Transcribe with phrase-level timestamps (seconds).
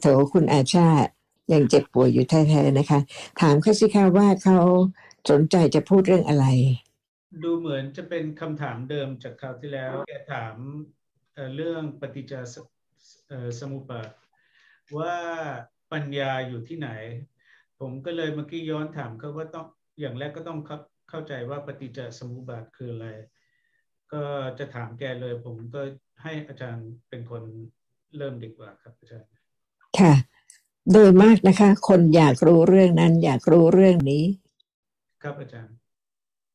[0.00, 1.12] โถคุณอาชาติ
[1.52, 3.00] ยังเจ็บป่วยอยู่แท้ๆนะคะ
[3.40, 4.58] ถามเขาสิคะว่าเขา
[5.30, 6.46] สนใจจะพูดเรื่องอะไร
[7.42, 10.56] ดูเหมือนจะเป็นคำถามเดิมจากคราวที่แล้วแกถาม
[11.34, 12.54] เอ่อเรื่องปฏิจจส
[13.60, 14.10] สมุปบาท
[14.98, 15.16] ว่า
[15.92, 16.90] ปัญญาอยู่ที่ไหน
[17.80, 19.66] ผมก็เลยเมื่อกี้ย้อนถามเขาว่าต้อง
[20.00, 20.74] อย่างแรกก็ต้องเข้
[21.10, 23.08] เข้าใจว่าปฏิจจสมุปบาทคืออะไร
[24.12, 24.22] ก็
[24.58, 25.80] จะถามแกเลย ผมก็
[26.22, 27.42] ให้อาจารย์เป็นคน
[28.16, 29.30] เริ่มดีกว่าครับอาจารย์
[29.98, 30.14] ค่ะ
[30.92, 34.24] โดยมากนะคะ คนอยากรู้เรื่องนั้น อยากรู้เรื่องนี้
[35.22, 35.76] ครับอาจารย์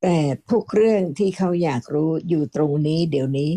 [0.02, 0.18] แต่
[0.52, 3.52] ทุกเรื่องที่เขาอยากรู้อยู่ตรงนี้ เดี๋ยวนี้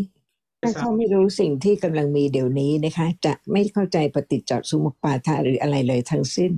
[0.63, 6.53] ถ้าเขาไม่รู้สิ่งที่กำลังมีเดี๋ยวนี้นะคะ จะไม่เข้าใจปฏิจจสมุปบาทะหรืออะไรเลยทั้งสิ้น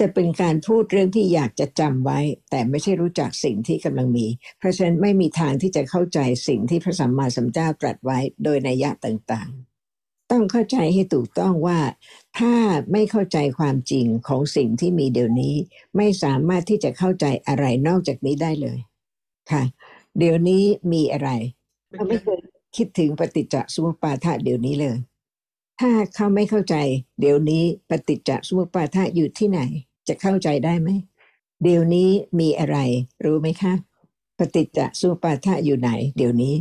[0.00, 2.18] จะเป็นการพูดเรื่องที่อยากจะจำไว้
[2.50, 4.26] แต่ไม่ใช่รู้จักสิ่งที่กำลังมี
[4.58, 11.78] เพราะฉะนั้นไม่มีทางที่จะเข้าใจสิ่งที่พระสัมมาสัมพุทธเจ้าตรัสไว้โดยนัยยะต่างๆต้องเข้าใจให้ถูกต้องว่า
[12.38, 12.54] ถ้า
[12.92, 15.54] ไม่เข้าใจความจริงของสิ่งที่มีเดี๋ยวนี้
[15.96, 18.78] ไม่สามารถที่จะเข้าใจอะไรนอกจากนี้ได้เลย
[19.50, 19.62] ค่ะ
[20.18, 21.30] เดี๋ยวนี้มีอะไร
[21.92, 22.40] เขาไม่เคย
[22.76, 24.96] คิดถึงปฏิจจสมุปบาทะเดี๋ยวนี้เลย
[25.80, 26.76] ถ้าเขาไม่เข้าใจ
[27.20, 29.60] เดี๋ยวนี้ปฏิจจสมุปบาทะอยู่ที่ไหน
[30.08, 30.88] จะเข้าใจได้ไหม
[31.62, 32.78] เดี๋ยวนี้มีอะไร
[33.24, 33.74] รู้ไหมคะ
[34.38, 36.54] ปฏิจจสมุปบาทะอยู่ไหน เดี๋ยวนี้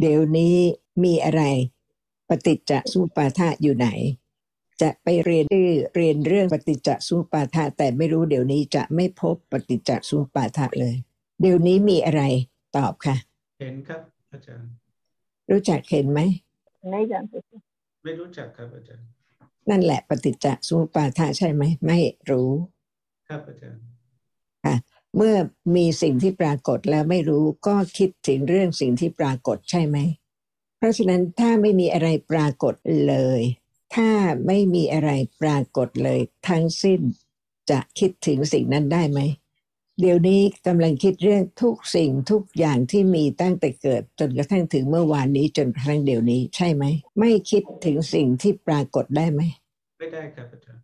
[0.00, 0.56] เดี๋ยวนี้
[1.04, 1.42] มีอะไร
[2.28, 3.88] ปฏิจจสมุปบาทะอยู่ไหน
[4.82, 5.44] จะไปเรียน
[5.96, 10.94] เรียนเรื่องปฏิจจสุปาทาแต่ไม่รู้เดี๋ยวนี้จะไม่พบปฏิจจสุปาทาเลย
[11.40, 12.22] เดี๋ยวนี้มีอะไร
[12.76, 13.16] ตอบค่ะ
[13.60, 14.00] เห็นครับ
[14.32, 14.68] อาจารย์
[15.50, 16.20] รู้จักเห็นไหม
[16.90, 17.20] ไม่จาะ
[18.04, 19.06] ไม่รู้จักครับอาจารย์
[19.70, 21.98] นั่นแหละปฏิจจสุปาทาใช่ไหมไม่
[22.30, 22.50] รู้
[23.28, 23.82] ครับอาจารย์
[24.64, 24.74] ค่ะ
[25.16, 25.36] เมื่อ
[25.76, 29.98] มีสิ่งที่ปรากฏแล้วไม่รู้ก็คิดถึงเรื่องสิ่งที่ปรากฏใช่ไหม
[30.76, 32.74] เพราะฉะนั้นถ้าไม่มีอะไรปรากฏ
[33.08, 33.40] เลย
[33.94, 34.10] ถ้า
[34.46, 35.10] ไม่มีอะไร
[35.42, 37.00] ปรากฏเลย ทั้งสิ้น
[37.70, 39.20] จะคิดถึงสิ่งนั้นได้ไหม
[40.00, 46.84] เดี๋ยวนี้กำลังคิดเรื่องทุกสิ่งทุกอย่างที่มีตั้งแต่เกิด จนกระทั่งถึงเมื่อวานนี้จนกระทั่งเดี๋ยวนี้ใช่ไหม
[47.18, 49.40] ไม่คิดถึงสิ่งที่ปรากฏได้ไหม
[49.98, 50.82] ไม่ได้ครับอาจารย์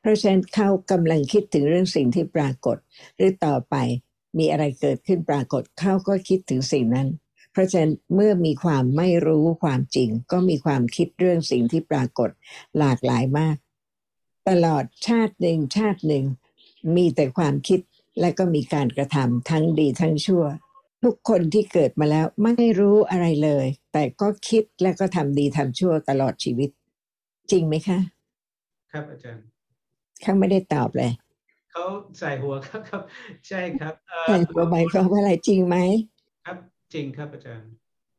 [0.00, 2.76] เพราะฉะนั้นเขากำลังคิดถึงเรื่องสิ่งที่ปรากฏ
[3.16, 3.74] หรือต่อไป
[4.38, 7.08] มีอะไรเกิดขึ้นปรากฏเขาก็คิดถึงสิ่งนั้น
[7.56, 12.30] เพราะฉะนั้นเมื่อมีความไม่รู้ความจริง ก็มีความคิดเรื่องสิ่งที่ปรากฏ
[12.78, 13.56] หลากหลายมาก
[14.48, 16.24] ตลอดชาติหนึ่งชาติหนึ่ง
[16.96, 17.80] มีแต่ความคิด
[18.20, 20.44] และก็มีการกระทำทั้งดีทั้งชั่ว
[21.04, 26.70] ทุกคนที่เกิดมาแล้วไม่รู้อะไรเลย แต่ก็คิดและก็ทำดีทำชั่วตลอดชีวิต
[27.50, 27.98] จริงไหมคะ
[28.92, 29.44] ครับอาจารย์
[30.22, 31.10] เขาไม่ได้ตอบเลย
[31.72, 31.84] เขา
[32.18, 33.02] ใส่หัวครับครับ
[33.48, 35.76] ใช่ครับเอ่อใส่หัวหมายความว่าอะไรจริงไหม
[36.46, 36.58] ครับ
[36.94, 37.70] จริงครับอาจารย์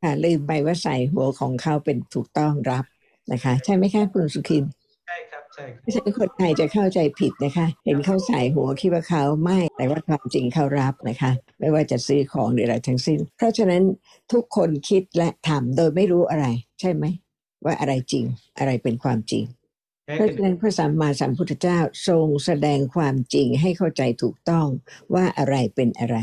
[0.02, 2.84] ค่ะลืมไปว่าใส่หัวของเขาเป็นถูกต้องรับ
[3.32, 4.64] นะคะ ใช่ไหมคะคุณสุขิน
[5.06, 11.30] ใช่ครับใช่ครับไม่ใช่คนไทยจะเข้าใจผิดนะคะ เห็นเขาใส่หัวคิดว่าเขาไม่แต่ว่าความจริงเขารับนะคะ
[11.60, 13.82] ไม่ว่าจะซื้อของหรืออะไรทั้งสิ้น เพราะฉะนั้น
[14.32, 16.46] ทุกคนคิดและทำโดยไม่รู้อะไร
[16.80, 17.04] ใช่ไหม
[17.64, 18.24] ว่าอะไรจริง
[18.58, 19.44] อะไรเป็นความจริง
[20.04, 24.66] แค่เพราะกันฉะนั้นพระสัมมาสัมพุทธเจ้าทรงแสดงความจริงให้เข้าใจถูกต้อง
[25.14, 26.16] ว่าอะไรเป็นอะไร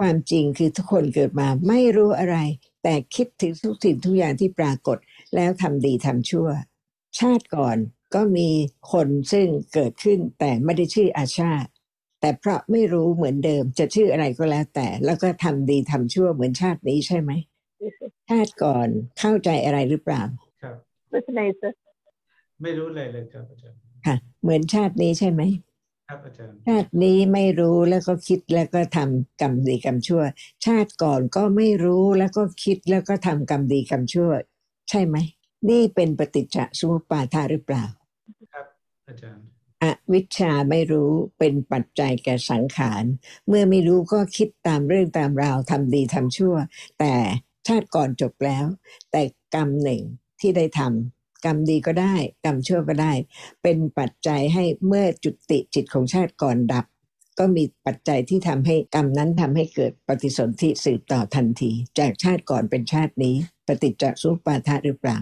[0.00, 2.36] ความจริงคือทุกคนเกิดมาไม่รู้อะไร
[2.82, 4.98] แต่คิดถึงทุกสิ่งทุกอย่างที่ปรากฏ
[5.34, 6.48] แล้วทำดีทำชั่ว
[7.18, 7.76] ชาติก่อน
[8.14, 8.48] ก็มี
[8.92, 11.70] คนซึ่งเกิดขึ้นแต่ไม่ได้ชื่ออาชาติ
[12.20, 17.32] แต่เพราะไม่รู้เหมือนเดิมจะชื่ออะไรก็แล้วแต่ แล้วก็ทำดีทำชั่วเหมือนชาตินี้ใช่ไหม
[18.30, 18.88] ชาติก่อน
[19.18, 20.22] เข้าใจอะไรหรือเปล่า
[20.62, 20.76] ครับ
[22.62, 25.42] ไม่รู้เลยเลยครับอาจารย์ค่ะ เหมือนชาตินี้ใช่ไหม
[26.08, 30.22] ครับอาจารย์ชาตินี้ไม่รู้แล้วก็คิดแล้วก็ทำกรรมดีกรรมชั่ว
[30.66, 34.30] ชาติก่อนก็ไม่รู้แล้วก็คิดแล้วก็ทำกรรมดีกรรมชั่ว
[34.90, 35.16] ใช่ไหม
[35.68, 37.84] นี่เป็นปฏิจจสมุปบาทาหรือเปล่า
[38.52, 38.66] ครับ
[39.08, 39.44] อาจารย์
[39.82, 43.04] อวิชชาไม่รู้เป็นปัจจัยแก่สังขาร
[43.48, 46.54] เมื่อไม่รู้ก็คิดตามเรื่องตามราวทำดีทำชั่ว
[46.98, 47.14] แต่
[47.68, 48.66] ชาติก่อนจบแล้ว
[49.10, 49.22] แต่
[49.54, 50.02] กรรมหนึ่ง
[50.40, 53.12] ที่ได้ทำ กรรมดีก็ได้ กรรมชั่วก็ได้
[53.62, 56.86] เป็นปัจจัยให้เมื่อจุติจิตของชาติก่อนดับ
[57.38, 63.34] ก็มีปัจจัยที่ทำให้กรรมนั้นทำให้เกิดปฏิสนธิสืบต่อทันที จากชาติก่อนเป็นชาตินี้
[63.66, 65.18] ปฏิจจสุปาทะหรือเปล่า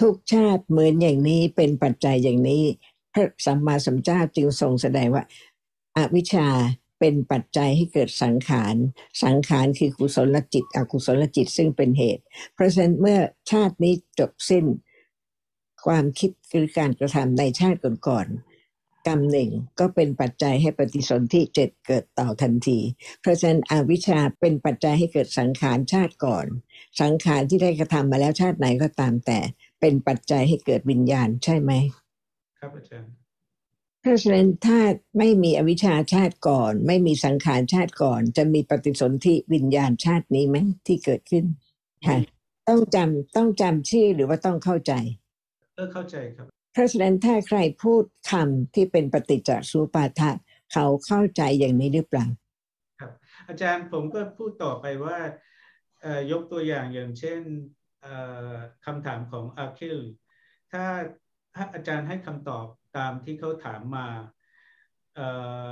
[0.00, 2.62] ทุกชาติเหมือนอย่างนี้เป็นปัจจัยอย่างนี้
[3.14, 5.24] พระสัมมาสัมพุทธเจ้าจึงทรงแสดงว่า
[5.96, 6.48] อาวิชชา
[7.00, 8.74] เป็นปัจจัยให้เกิดสังขาร
[9.24, 12.22] สังขารคือกุศลจิต อกุศลจิตซึ่งเป็นเหตุ
[12.54, 13.18] เพราะฉะนั้นเมื่อ
[13.50, 14.64] ชาตินี้จบสิ้น
[15.86, 17.78] ความคิดคือการกระทำในชาติ
[18.08, 19.50] ก่อนๆกรรมหนึ่ง
[19.80, 22.78] ก็เป็นปัจจัยให้ปฏิสนธิเจ็ดเกิดต่อทันที
[23.20, 26.46] เพราะฉะนั้นอวิชชาเป็นปัจจัยให้เกิดสังขารชาติก่อน
[27.00, 29.38] สังขารที่ได้กระทำมาแล้วชาติไหนก็ตามแต่
[29.80, 31.72] เป็นปัจจัยให้เกิดวิญญาณใช่ไหม
[32.58, 33.25] ครับอาจารย์
[34.06, 34.80] เพราะฉะนั้นถ้า
[35.18, 40.56] ไม่มีอวิชชาชาติก่อน ไม่มีสังขารชาติก่อน จะมีปฏิสนธิวิญญาณชาตินี้ไหม
[40.86, 41.44] ที่เกิดขึ้น
[42.06, 42.18] ค่ะ
[42.68, 44.92] ต้องจำต้องจำชื่อหรือว่าต้องเข้าใจ
[45.74, 50.30] เออเข้าใจครับเพราะฉะนั้นถ้าใครพูดคำที่เป็นปฏิจจสุปาทะ
[50.72, 52.26] เขาเข้าใจอย่างนี้หรือเปล่า
[53.48, 55.18] อาจารย์ผมก็พูดต่อไปว่า
[56.02, 57.40] เอ่อยกตัวอย่างอย่างเช่น
[58.02, 58.14] เอ่
[58.50, 58.52] อ
[58.84, 59.98] คำถามของอาคิล
[60.72, 60.84] ถ้า
[61.54, 64.06] ถ้าอาจารย์ให้คำตอบ ตามที่เขาถามมา
[65.14, 65.28] เอ่
[65.66, 65.68] อ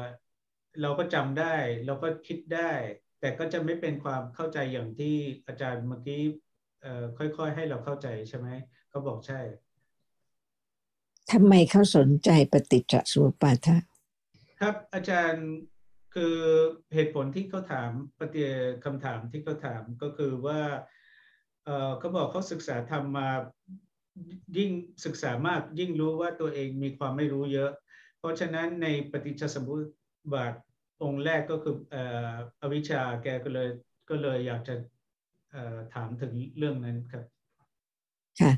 [0.82, 1.55] เราก็จำได้
[1.87, 2.71] เราก็คิดได้
[3.21, 5.15] แต่ก็จะไม่เป็นความเข้าใจอย่างที่
[5.47, 6.23] อาจารย์เมื่อกี้
[6.82, 8.49] เอ่อค่อยๆ ให้เราเข้าใจใช่ไหม
[8.91, 9.41] เขาบอกใช่
[11.32, 13.77] ทำไมเขาสนใจปฏิจจสมุปบาทะ
[14.61, 15.47] ครับอาจารย์
[16.15, 16.37] คือ
[16.94, 18.43] เหตุผลที่เขาถามปฏิ
[18.85, 20.61] คำถามที่เขาถามก็คือว่า
[21.65, 23.29] เอ่อเขาบอกเขาศึกษาธรรมมา
[24.57, 24.71] ยิ่ง
[25.05, 27.71] ศึกษามากยิ่งรู้ว่าตัวเองมีความไม่รู้เยอะ
[28.19, 29.81] เพราะฉะนั้นในปฏิจจสมุป
[30.33, 30.55] บาท
[31.03, 31.77] องค์แรกก็คือ
[32.61, 33.69] อวิชชาแกก็เลย
[34.11, 34.75] ก็เลยอยากจะ
[35.95, 37.25] ถามถึงเรื่องนั้นครับ
[38.41, 38.53] ค่ะ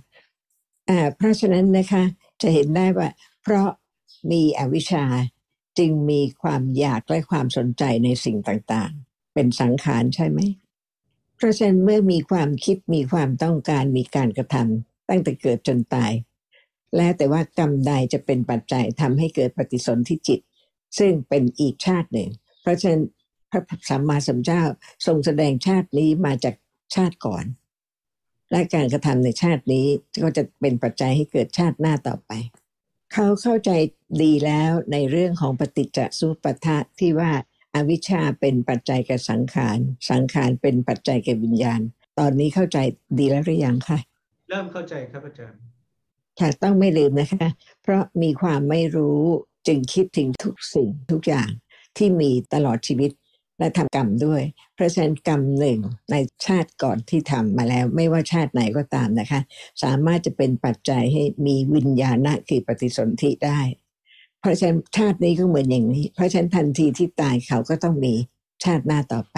[1.16, 2.04] เพราะฉะนั้นนะคะ
[2.42, 3.08] จะเห็นได้ว่า
[3.42, 3.68] เพราะ
[4.30, 5.04] มีอวิชชา
[5.78, 10.40] จึงมีความอยากและความสนใจในสิ่งต่างๆ เป็นสังขารใช่ไหม
[11.36, 16.12] เพราะฉะนั้นเมื่อมีความคิดมีความต้องการมีการกระทำ ตั้งแต่เกิดจนตาย
[16.96, 20.40] แล้วแต่ว่ากรรมใดจะเป็นปัจจัยทำให้เกิดปฏิสนธิจิต
[20.98, 22.30] ซึ่งเป็นอีกชาติหนึ่ง
[22.62, 23.02] เพราะฉะนั้น
[23.50, 24.62] พระสัมมาสัมพุทธเจ้า
[25.06, 26.54] ทรงแสดงชาตินี้มาจาก
[26.94, 27.44] ชาติก่อน
[28.50, 29.86] และการกระทำในชาตินี้
[30.22, 32.32] ก็จะเป็นปัจจัยให้เกิดชาติหน้าต่อไป
[33.12, 33.70] เขาเข้าใจ
[34.22, 37.30] ดีแล้วในเรื่องของปฏิจจสุปทะที่ว่า
[37.74, 39.78] อาวิชชาเป็นปัจจัยแก่สังขาร
[40.10, 41.80] สังขารเป็นปัจจัยแก่วิญญาณ
[42.18, 42.78] ตอนนี้เข้าใจ
[43.18, 43.98] ดีแล้วหรือยังคะ
[44.48, 45.60] เริ่มเข้าใจครับอาจารย์
[46.38, 47.48] ค่ะต้องไม่ลืมนะคะ
[47.82, 49.22] เพราะมีความไม่รู้
[49.66, 51.48] จึงคิดถึงทุกสิ่งทุกอย่าง
[51.96, 53.10] ที่มีตลอดชีวิต
[53.58, 54.42] และทำกรรมด้วย
[54.74, 55.78] เพราะฉะนั้นกรรมหนึ่ง
[56.10, 56.16] ใน
[56.46, 59.40] ชาติก่อนที่ทำมาแล้ว ไม่ว่าชาติไหนก็ตามนะคะ
[59.82, 63.60] สามารถจะเป็นปัจจัยให้มีวิญญาณะคือปฏิสนธิได้
[64.40, 68.14] เพราะฉะนั้นชาตินี้ก็เหมือนอย่างนี้ เพราะฉะนั้นทันทีที่ตายเขาก็ต้องมี
[68.64, 69.36] ชาติหน้าต่อไป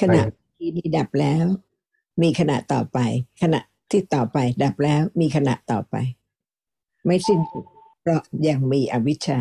[0.00, 0.22] ขณะ
[0.58, 1.46] ที่นี้ดับแล้ว
[2.22, 2.98] มีขณะต่อไป
[3.42, 3.60] ขณะ
[3.92, 5.94] ที่ต่อไปดับแล้วมีขณะต่อไป
[7.04, 7.64] ไม่สิ้นสุด
[8.00, 9.40] เพราะยังมีอวิชชา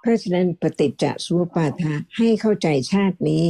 [0.00, 3.46] เพราะฉะนั้นปฏิจจสุปาทะให้เข้าใจชาตินี้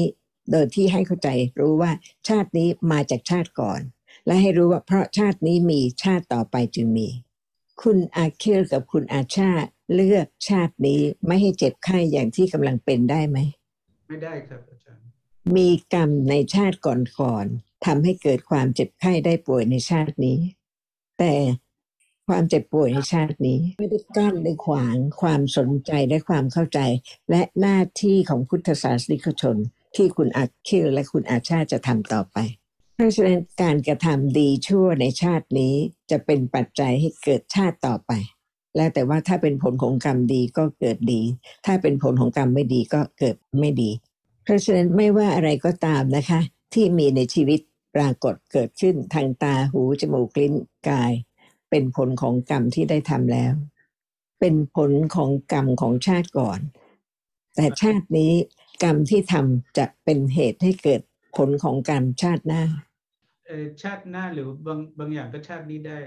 [0.50, 1.29] โดยที่ให้เข้าใจ
[1.61, 1.93] รู้ว่า
[2.29, 3.81] ชาตินี้มาจากชาติก่อน
[4.27, 7.09] และให้รู้ว่าเพราะชาตินี้มีชาติต่อไปจึงมี
[7.82, 9.50] คุณอาเคิลกับคุณอาชา
[9.94, 13.38] เลือกชาตินี้ไม่ให้เจ็บไข้อย่างที่กำลังเป็นได้ไหม
[14.09, 15.05] ไม่ได้ครับอาจารย์
[15.56, 20.38] มีกรรมในชาติก่อนๆ ทำให้เกิดความเจ็บไข้ได้ป่วยในชาตินี้
[21.19, 21.35] แต่
[22.29, 26.81] ความเจ็บป่วยในชาตินี้ไม่ได้กั้นได้ขวางความสนใจและความเข้าใจ
[27.31, 29.56] และหน้าที่ของพุทธศาสนิกชน
[29.97, 32.38] ที่คุณอาคิลและคุณอาชาจะทำต่อไป
[32.94, 35.75] เพราะฉะนั้นการกระทำดีชั่วในชาตินี้
[36.11, 38.12] จะเป็นปัจจัยให้เกิดชาติต่อไป
[38.77, 41.23] แล้วแต่ว่าถ้าเป็นผลของกรรมดีก็เกิดดี
[41.67, 43.91] ถ้าเป็นผลของกรรมไม่ดีก็เกิดไม่ดี
[44.44, 46.41] เพราะฉะนั้นไม่ว่าอะไรก็ตามนะคะ
[46.75, 47.61] ที่มีในชีวิต
[47.95, 50.55] ปรากฏเกิดขึ้นทางตาหูจมูกลิ้น
[50.89, 51.13] กาย
[51.71, 53.55] เป็นผลของกรรมที่ได้ทำแล้ว
[54.41, 56.61] เป็นผลของกรรมของชาติก่อน
[57.56, 58.32] แต่ชาตินี้
[58.82, 61.01] กรรมที่ทำจะเป็นเหตุให้เกิด
[61.37, 62.63] ผลของกรรมชาติหน้า
[63.47, 65.99] เอ่อชาติหน้าหรือบางบางอย่างก็ชาตินี้ได้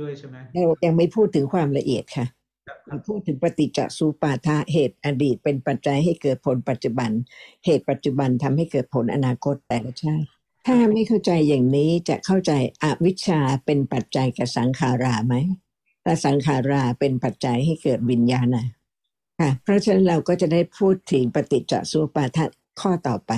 [0.00, 2.26] ด้วยใช่ไหมเรายังไม่พูดถึงความละเอียดค่ะ
[2.66, 7.10] ครับครัเราบพูดถึงปฏิจจสุปาทะเหตุอดีต เป็นปัจจัยให้เกิดผลปัจจุบัน
[7.64, 10.28] เหตุปัจจุบันทำให้เกิดผลอนาคตแต่ละชาติ
[10.66, 12.52] ถ้าไม่เข้าใจอย่างนี้จะเข้าใจ
[12.82, 15.34] อวิชชาเป็นปัจจัยกับสังขาราไหม
[16.04, 18.66] และสังขาราเป็นปัจจัยให้เกิดวิญญาณนะ
[19.40, 22.38] ค่ะ เพราะฉะนั้นเราก็จะได้พูดถึงปฏิจจสุปาท
[22.80, 23.32] ข้อต่อไป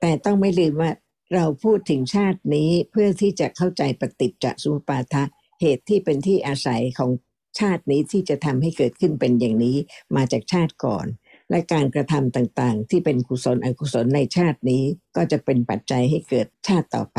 [0.00, 0.90] แต่ต้องไม่ลืมว่า
[1.34, 5.22] เราพูดถึงชาตินี้เพื่อที่จะเข้าใจปฏิจจสุปาทะ
[5.60, 7.10] เหตุที่เป็นที่อาศัยของ
[7.58, 9.76] ชาตินี้ที่จะทำให้เกิดขึ้นเป็นอย่างนี้
[10.16, 11.06] มาจากชาติก่อน
[11.50, 14.82] และการกระทำต่างๆ ที่เป็นกุศลอกุศลในชาตินี้
[15.16, 17.18] ก็จะเป็นปัจจัยให้เกิดชาติต่อไป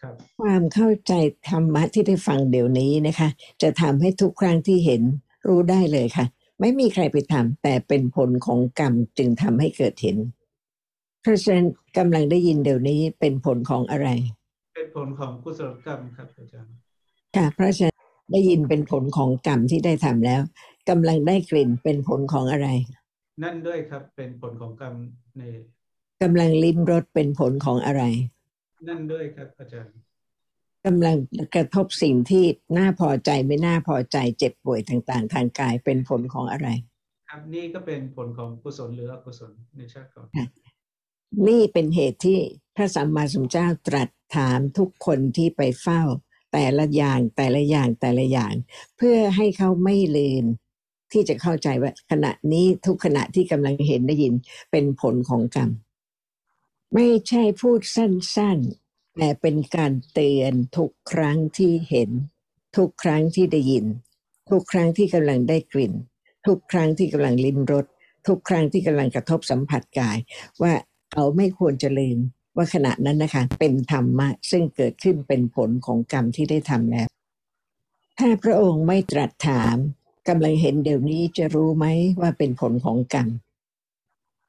[0.00, 1.12] ครับความเข้าใจ
[1.48, 3.28] ธรรมะที่ได้ฟังเดี๋ยวนี้นะคะ
[3.62, 5.02] จะทำให้ทุกครั้งที่เห็น
[5.46, 6.26] รู้ได้เลยค่ะ
[6.60, 10.16] ไม่มีใครไปทำแต่เป็นผลของกรรมจึงทำให้เกิดเห็น
[11.22, 11.66] เพราะฉะนั้น
[11.98, 14.08] กำลังได้ยินเดี๋ยวนี้เป็นผลของอะไร
[14.74, 16.72] เป็นผลของกุศลกรรมครับอาจารย์
[17.36, 17.98] ค่ะเพราะฉะนั้น
[18.32, 20.40] ได้ยินเป็นผลของกรรมที่ได้ทำแล้ว
[20.88, 22.68] กำลังได้กลิ่นเป็นผลของอะไร
[23.42, 24.94] นั่นด้วยครับเป็นผลของกรรม
[25.38, 25.42] ใน
[26.22, 28.02] กำลังลิ้มรสเป็นผลของอะไร
[28.88, 29.94] นั่นด้วยครับอาจารย์
[30.86, 31.16] กำลัง
[31.54, 32.44] กระทบสิ่งที่
[32.78, 36.68] น่าพอใจไม่น่าพอใจเจ็บป่วยต่างๆ ทางกายเป็นผลของอะไร
[37.28, 40.26] ครับนี่ก็เป็นผลของกุศลหรืออกุศลในชาติก่อน
[41.48, 42.38] นี่เป็นเหตุที่
[42.76, 46.02] พระสัมมาสัมพุทธเจ้าตรัสถามทุกคนที่ไปเฝ้า
[46.52, 48.52] แต่ละอย่างแต่ละอย่างแต่ละอย่าง
[48.96, 50.44] เพื่อให้เขาไม่ลืม
[51.12, 54.34] ที่จะเข้าใจว่าขณะนี้ทุกขณะที่กำลังเห็นได้ยิน
[54.70, 55.70] เป็นผลของกรรม
[56.94, 62.10] ไม่ใช่พูดสั้นๆ แต่เป็นการเตือนทุกครั้งที่เห็น
[62.76, 63.86] ทุกครั้งที่ได้ยิน
[64.50, 65.92] ทุกครั้งที่กำลังได้กลิ่น
[66.46, 67.86] ทุกครั้งที่กำลังลิ้มรส
[68.26, 70.16] ทุกครั้งที่กำลังกระทบสัมผัสกาย
[70.62, 70.72] ว่า
[71.12, 72.18] เขาไม่ควรจะลืม
[72.56, 77.08] ว่าขณะนั้นนะคะ เป็นธรรมะ ซึ่งเกิดขึ้นเป็นผลของกรรมที่ได้ทำแล้ว
[78.18, 79.76] ถ้าพระองค์ไม่ตรัสถาม
[80.28, 81.86] กำลังเห็นเดี๋ยวนี้จะรู้ไหม
[82.20, 83.28] ว่าเป็นผลของกรรม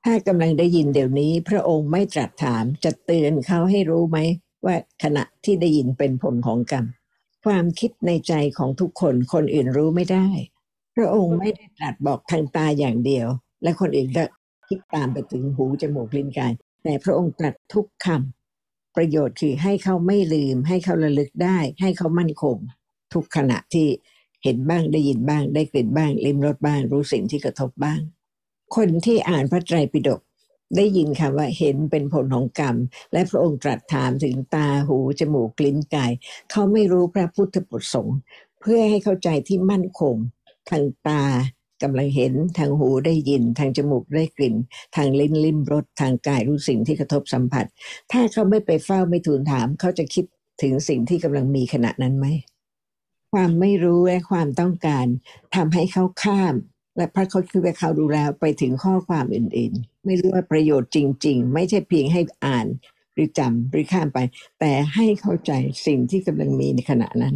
[0.05, 4.17] ถ้ากำลังได้ยินเดี๋ยวนี้ พระองค์ไม่ตรัสถามจะเตือนเขาให้รู้ไหม
[4.65, 6.85] ว่าขณะที่ได้ยินเป็นผลของกรรม
[7.45, 10.27] ความคิดในใจของทุกคนคนอื่นรู้ไม่ได้
[10.95, 13.27] พระองค์ไม่ได้ตรัสบอกทางตาอย่างเดียว
[13.63, 14.23] และคนอื่นก็
[14.67, 22.57] คิดตามไปถึงหูจมูกลิ้นกาย แต่พระองค์ตรัสทุกคำประโยชน์คือให้เขาไม่ลืม ให้เขาระลึกได้ ให้เขามั่นคง
[23.13, 23.87] ทุกขณะที่
[24.43, 27.99] เห็นบ้างได้ยินบ้าง ได้กลิ่นบ้างลิ้มรสบ้าง รู้สิ่งที่กระทบบ้าง
[28.75, 30.21] คนที่อ่านพระไตรปิฎก
[30.75, 32.75] ได้ยินคำว่าเห็นเป็นผลของกรรม
[33.13, 36.11] และพระองค์ตรัสถามถึงตาหูจมูกลิ้นกาย
[36.51, 38.17] เขาไม่รู้พระพุทธประสงค์
[38.61, 40.15] เพื่อให้เข้าใจที่มั่นคง
[40.69, 41.23] ทางตา
[41.83, 44.55] กำลังเห็นทางหูได้ยิน ทางจมูกได้กลิ่น
[44.95, 47.65] ทางลิ้นลิ้มรสทางกายรู้สิ่งที่กระทบสัมผัส
[48.11, 50.25] ถ้าเขาไม่ไปเฝ้าไม่ทูลถาม เขาจะคิด
[50.61, 52.27] ถึงสิ่งที่กำลังมีขณะนั้นไหม
[53.33, 55.05] ความไม่รู้และความต้องการ
[55.55, 56.55] ทำให้เขาข้าม
[56.97, 62.67] และพระเขาคือว่าเขาดูแล้วไปถึงข้อความอื่นๆ ไม่รู้ว่าประโยชน์จริง ๆ ไม่ใช่เพียงให้อ่าน
[63.13, 64.19] หรือจำหรือข้ามไป
[64.59, 65.51] แต่ให้เข้าใจ
[65.87, 67.35] สิ่งที่กำลังมีในขณะนั้น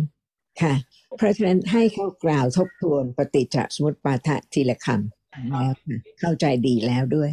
[0.61, 0.73] ค่ะ
[1.17, 5.73] เพราะฉะนั้นให้เขากล่าวทบทวนปฏิจจสมุปบาทะทีละคำแล้ว
[6.19, 7.31] เข้าใจดีแล้วด้วย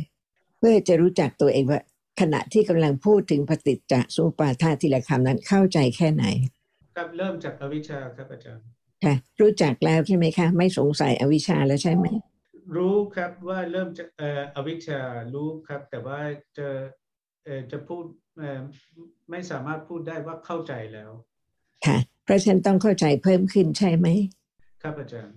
[0.59, 1.81] เพื่อจะรู้จักตัวเองว่า
[2.21, 6.25] ขณะที่กำลังพูดถึงปฏิจจสมุปบาทะทีละคำนั้นเข้าใจแค่ไหน
[6.95, 8.65] ครับเริ่มจากอวิชชาครับอาจารย์
[9.05, 12.07] ค่ะรู้จักแล้วใช่ไหมคะไม่สงสัยอวิชชาแล้วใช่ไหม
[12.77, 15.01] รู้ครับว่าเริ่มจากเอ่ออวิชชา
[15.35, 16.19] รู้ครับ แต่ว่า
[16.59, 16.69] จะ
[17.45, 18.05] เอ่อจะพูด
[18.39, 18.61] เอ่อ
[19.31, 21.11] ไม่สามารถพูดได้ว่าเข้าใจแล้ว
[21.87, 24.09] ค่ะ เพราะฉะนันต้องเข้าใจเพิ่มขึ้นใช่ไหม
[24.83, 25.37] ครับอาจารย์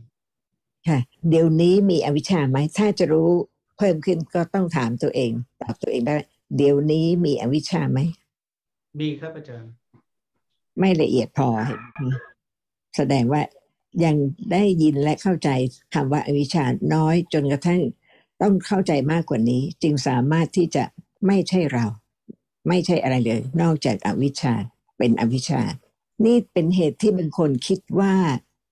[0.87, 3.29] ค่ะ เดี๋ยวนี้มีอวิชชาไหมถ้าจะรู้
[3.77, 5.31] เพิ่มขึ้นก็ต้องถามตัวเอง
[5.61, 7.99] ตอบตัวเองได้ว่าเดี๋ยวนี้มีอวิชชาไหม
[8.99, 9.71] มีครับอาจารย์
[10.79, 11.49] ไม่ละเอียดพอ
[12.97, 13.41] แสดงว่า
[14.05, 14.15] ยัง
[14.51, 15.49] ได้ยินและเข้าใจ
[15.93, 17.81] คำว่าอวิชชาน้อยจนกระทั่ง
[18.41, 20.83] ต้องเข้าใจมากกว่านี้ จึงสามารถที่จะ
[21.27, 21.85] ไม่ใช่เรา
[22.67, 24.53] ไม่ใช่อะไรเลย นอกจากอวิชชา
[24.97, 25.61] เป็นอวิชชา
[26.25, 28.15] นี่เป็นเหตุที่บางคนคิดว่า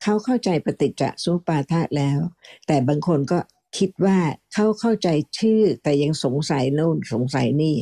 [0.04, 2.20] เขาเข้าใจปฏิจจสุปาทะแล้ว
[2.68, 3.40] แต่บางคนก็
[3.78, 4.18] คิดว่า
[4.54, 7.78] เขาเข้าใจชื่อแต่ยังสงสัยโน่นสงสัยนี่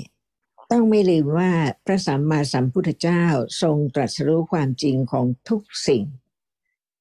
[0.72, 1.52] ต้องไม่ลืมว่า
[1.86, 3.24] พระสัมมาสัมพุทธเจ้า
[3.62, 6.04] ทรงตรัสรู้ความจริงของทุกสิ่ง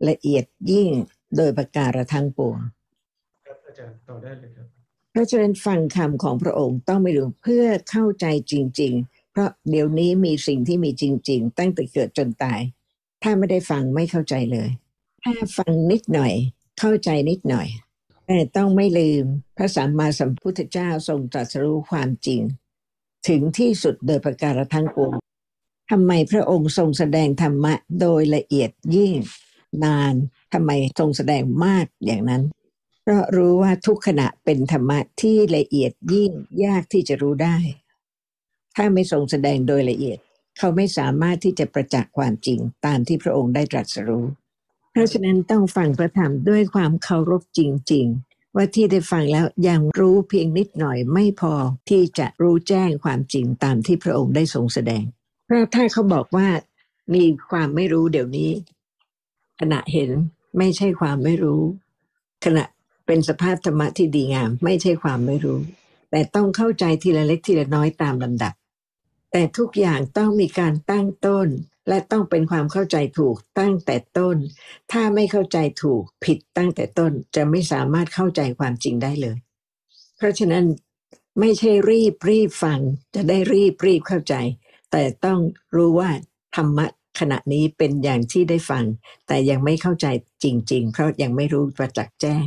[0.09, 0.91] ละเอียดยิ่ง
[1.37, 2.59] โดยประการทั้งปวง
[3.47, 4.67] ครับอาจารย์ต่อได้เลยครับ
[5.11, 12.61] เพราะฉะนั้นฟังคำของพระองค์ต้องไม่ลืมเพื่อเข้าใจจริง ๆ เพราะเดี๋ยวนี้มีสิ่งที่มีจริง ๆ ตั้งแต่เกิดจนตาย
[13.23, 14.69] ถ้าไม่ได้ฟังไม่เข้าใจเลย
[15.23, 16.33] ถ้าฟังนิดหน่อย
[16.81, 17.69] เข้าใจนิดหน่อย
[18.27, 19.25] แต่ต้องไม่ลืม
[19.57, 22.41] พระสัมมาสัมพุทธเจ้าทรงตรัสรู้ความจริง
[23.29, 25.13] ถึงที่สุดโดยประการทั้งปวง
[25.91, 29.15] ทำไมพระองค์ทรงแสดงธรรมะโดยละเอียดยิ่ง
[29.85, 30.15] นาน
[30.53, 32.43] ทำไมทรงแสดงมากอย่างนั้น
[33.03, 36.33] เพราะรู้ว่าทุกขณะเป็นธรรมะที่ละเอียดยิ่ง
[36.65, 37.59] ยากที่จะรู้ได้
[38.77, 40.19] ถ้าไม่ทรงแสดงโดยละเอียด
[40.59, 44.25] เขาไม่สามารถที่จะประจักษ์ความจริงตามที่พระองค์ได้ตรัสรู้
[44.93, 47.61] เพราะฉะนั้นต้องฟังพระธรรมด้วยความเคารพจ
[47.93, 48.07] ริง
[48.55, 51.55] ว่าที่ได้ฟังแล้วยังรู้เพียงนิดหน่อยไม่พอ
[51.89, 55.05] ที่จะรู้แจ้งความจริงตามที่พระองค์ได้ทรงแสดง
[55.47, 56.49] เพราะถ้าเขาบอกว่า
[57.15, 58.51] มีความไม่รู้เดี๋ยวนี้
[59.61, 60.11] ขณะเห็น
[60.59, 61.63] ไม่ใช่ความไม่รู้
[62.45, 62.65] ขณะ
[63.07, 65.61] เป็นสภาพธรรมะที่ดีงาม ไม่ใช่ความไม่รู้
[66.11, 68.55] แต่ต้องเข้าใจทีละเล็กทีละน้อยตามลำดับ
[69.33, 71.49] แต่ทุกอย่างต้องมีการตั้งต้น
[71.89, 74.37] และต้องเป็นความเข้าใจถูกตั้งแต่ต้น
[74.93, 79.37] ถ้าไม่เข้าใจถูกผิดตั้งแต่ต้นจะไม่สามารถเข้าใจความจริงได้เลย
[80.17, 80.65] เพราะฉะนั้น
[81.41, 82.81] ไม่ใช่รีบรีบฟัง
[83.15, 84.35] จะได้รีบรีบเข้าใจ
[84.93, 85.39] แต่ต้อง
[85.77, 86.11] รู้ว่า
[86.57, 86.87] ธรรมะ
[87.21, 88.85] ขณะนี้เป็นอย่างที่ได้ฟัง
[89.27, 90.07] แต่ยังไม่เข้าใจ
[90.45, 92.47] จริง ๆ เพราะยังไม่รู้ประจักษ์แจ้ง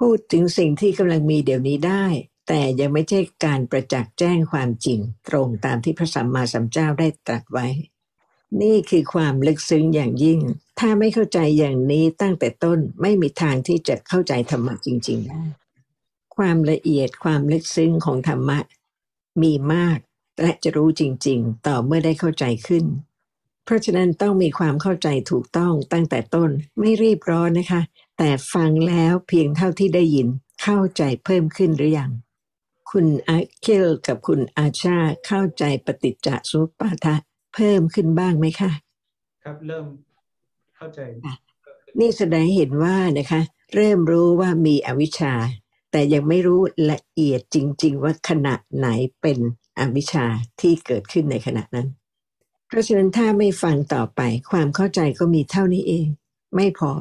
[0.00, 2.06] พูดถึงสิ่งที่กำลังมีเดี๋ยวนี้ได้
[2.48, 7.66] แต่ยังไม่ใช่การประจักษ์แจ้งความจริง ตรงตามที่พระสัมมาสัมพุทธเจ้าได้ตรัสไว้
[8.62, 10.40] นี่คือความลึกซึ้งอย่างยิ่ง
[10.78, 15.42] ถ้าไม่เข้าใจอย่างนี้ตั้งแต่ต้นไม่มีทางที่จะเข้าใจธรรมะจริงๆได้
[16.36, 18.58] ความละเอียดความลึกซึ้งของธรรมะ
[19.42, 19.98] มีมาก
[20.42, 22.84] และจะรู้จริง ๆ ต่อเมื่อได้เข้าใจขึ้น
[23.64, 27.82] เพราะฉะนั้นต้องมีความเข้าใจถูกต้องตั้งแต่ต้นไม่รีบร้อนนะคะ
[28.18, 30.28] แต่ฟังแล้วเพียงเท่าที่ได้ยิน
[30.62, 32.12] เข้าใจเพิ่มขึ้นหรือยัง
[32.90, 37.16] คุณอาเคลกับคุณอาชาเข้าใจปฏิจจสุปบาทะ
[37.58, 38.70] เพิ่มขึ้นบ้างไหมคะ
[39.44, 39.86] ครับเริ่ม
[40.76, 41.34] เข้าใจค่ะ
[42.00, 43.40] นี่แสดงให้เห็นว่านะคะ
[43.74, 45.34] เริ่มรู้ว่ามีอวิชชา
[45.90, 46.60] แต่ยังไม่รู้
[46.92, 48.88] ละเอียดจริง ๆ ว่าขณะไหน
[49.20, 49.38] เป็น
[49.78, 50.26] อวิชชา
[50.60, 51.88] ที่เกิดขึ้นในขณะนั้น
[52.66, 56.06] เพราะฉะนั้นถ้าไม่ฟังต่อไป ความเข้าใจก็มีเท่านี้เอง
[56.54, 56.92] ไม่พอ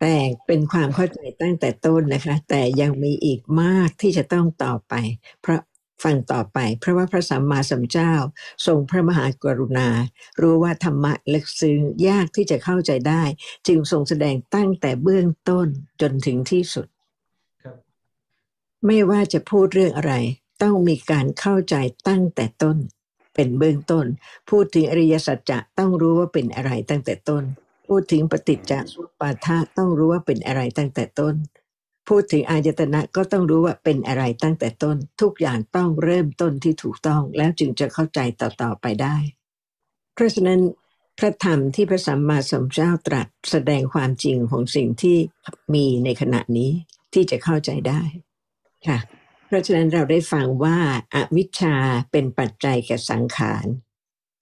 [0.00, 0.16] แต่
[0.46, 4.94] เป็นความเข้าใจตั้งแต่ต้นนะคะ แต่ยังมีอีกมากที่จะต้องต่อไป
[5.40, 5.60] เพราะ
[6.02, 8.12] ฟังต่อไปเพราะว่าพระสัมมาสัมพุทธเจ้า
[8.66, 9.88] ทรงพระมหากรุณา
[10.40, 13.22] รู้ว่าธรรมะลึกซึ้งยากที่จะเข้าใจได้
[13.66, 15.68] จึงทรงแสดงตั้งแต่เบื้องต้น
[16.00, 16.86] จนถึงที่สุด
[17.62, 17.76] ครับ
[18.86, 20.14] ไม่ว่าจะพูดเรื่องอะไร
[20.62, 21.74] ต้องมีการเข้าใจ
[22.08, 22.76] ตั้งแต่ต้น
[23.34, 24.06] เป็นเบื้องต้น
[24.50, 27.44] พูดถึงอริยสัจจะต้องรู้ว่าเป็นอะไรตั้งแต่ต้น
[27.88, 31.34] พูดถึงปฏิจจสมุปบาทะต้องรู้ว่าเป็นอะไรตั้งแต่ต้น
[32.08, 39.16] พูดถึงอายตนะก็ต้องรู้ว่าเป็นอะไรตั้งแต่ต้น ทุกอย่างต้องเริ่มต้นที่ถูกต้องแล้วจึงจะเข้าใจต่อๆไปได้
[40.14, 40.60] เพราะฉะนั้น
[41.18, 45.16] พระธรรมที่พระสัมมาสัมพุทธเจ้าตรัสแสดงความจริงของสิ่งที่
[45.74, 46.70] มีในขณะนี้
[47.14, 48.02] ที่จะเข้าใจได้
[48.86, 48.98] ค่ะ
[49.46, 50.78] เพราะฉะนั้นเราได้ฟังว่า
[51.14, 51.74] อาวิชชา
[52.12, 53.66] เป็นปัจจัยแก่สังขาร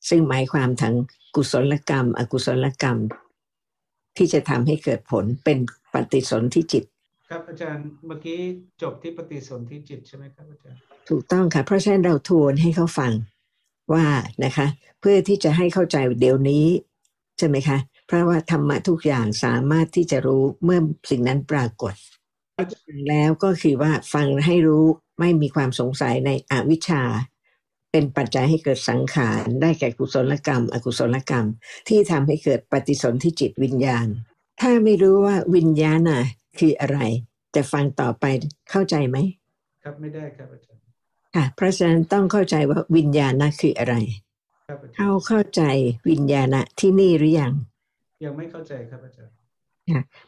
[0.08, 0.94] ซึ่งหมายความทั้ง
[1.34, 2.98] กุศลกรรม อกุศลกรรม
[4.16, 5.58] ที่จะทำให้เกิดผลเป็น
[5.92, 6.84] ปฏิสนธิจิต
[7.28, 8.40] ครับอาจารย์เมื่อกี้
[8.82, 13.12] จบที่ปฏิสนธิจิตใช่ไหมครับอาจารย์ถูกต้องค่ะ เพราะฉะนั้นเราทวนให้เขาฟัง
[13.92, 14.06] ว่า
[14.44, 14.66] นะคะ
[15.00, 16.66] เพื่อที่จะให้เข้าใจเดี๋ยวนี้
[17.38, 20.80] ใช่ไหมคะ เพราะว่าธรรมะทุกอย่างสามารถที่จะรู้เมื่อ
[21.10, 21.94] สิ่งนั้นปรากฏ
[23.08, 24.84] แล้วก็คือว่าฟังให้รู้
[25.20, 27.02] ไม่มีความสงสัยในอวิชชา
[27.92, 31.46] เป็นปัจจัยให้เกิดสังขารได้แก่กุศลกรรม อกุศลกรรม
[31.88, 34.06] ที่ทำให้เกิดปฏิสนธิจิตวิญญาณ
[34.60, 36.24] ถ้าไม่รู้ว่าวิญญาณน่ะ
[36.60, 36.98] คืออะไร
[37.54, 38.24] จะฟังต่อไป
[38.70, 39.16] เข้าใจไหม
[39.82, 40.82] ครับไม่ได้ครับอาจารย์
[41.34, 43.94] ค่ะเพราะฉะนั้นต้องเข้าใจว่าวิญญาณนะคืออะไร
[44.68, 45.62] ครับอาจารเขาย์เข้าใจ
[46.10, 47.52] วิญญาณะที่นี่หรือยัง
[48.24, 49.34] ยังไม่เข้าใจครับอาจารย์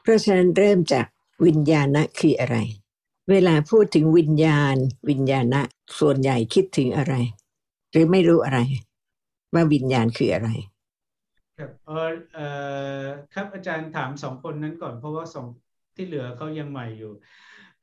[0.02, 1.06] เพราะฉะนั้นเริ่มจาก
[1.46, 2.56] วิญญาณะคืออะไร
[3.30, 4.76] เวลาพูดถึงวิญญาณ
[5.08, 5.62] วิญญาณะ
[5.98, 7.14] ส่วนใหญ่คิดถึงอะไร
[7.90, 8.58] หรือไม่รู้อะไร
[9.54, 10.50] ว่าวิญญาณคืออะไร
[11.58, 12.46] ครับเออเอ่
[13.00, 15.46] อครับอาจารย์ถามสองคนนั้นก่อนเพราะว่าสอง
[15.98, 17.12] ที่เหลือเขายังใหม่อยู่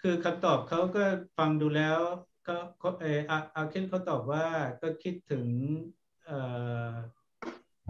[0.02, 1.04] คือคำตอบเขาก็
[1.38, 2.00] ฟังดูแล้ว
[2.48, 4.46] ก็เอออาอาคินเขาตอบว่า
[4.82, 5.48] ก็คิดถึง
[6.26, 6.40] เอ่
[6.92, 6.94] อ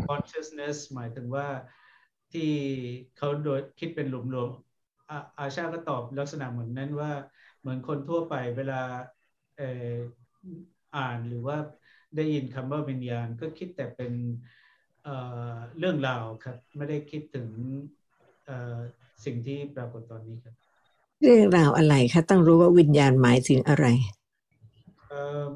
[0.08, 1.48] consciousness หมายถึงว่า
[2.32, 2.52] ที่
[3.18, 7.12] เขาโดยคิดเป็นรวมๆอาอาชาก็ตอบลักษณะเหมือนนั้นว่า
[7.60, 8.82] เหมือนคนทั่วไปเวลา
[10.96, 11.58] อ่านหรือว่า
[12.16, 14.14] ได้ยินคำว่าวิญญาณก็คิดแต่เป็น
[15.78, 17.50] เรื่องราวครับ ไม่ได้คิดถึง
[18.50, 18.80] อ่อ
[19.26, 20.56] สิ่งที่ปรากฏตอนนี้ครับ
[21.22, 23.86] เรื่องราวอะไรคะต้องรู้ว่าวิญญาณหมายถึงอะไร
[25.10, 25.54] เอิ่ม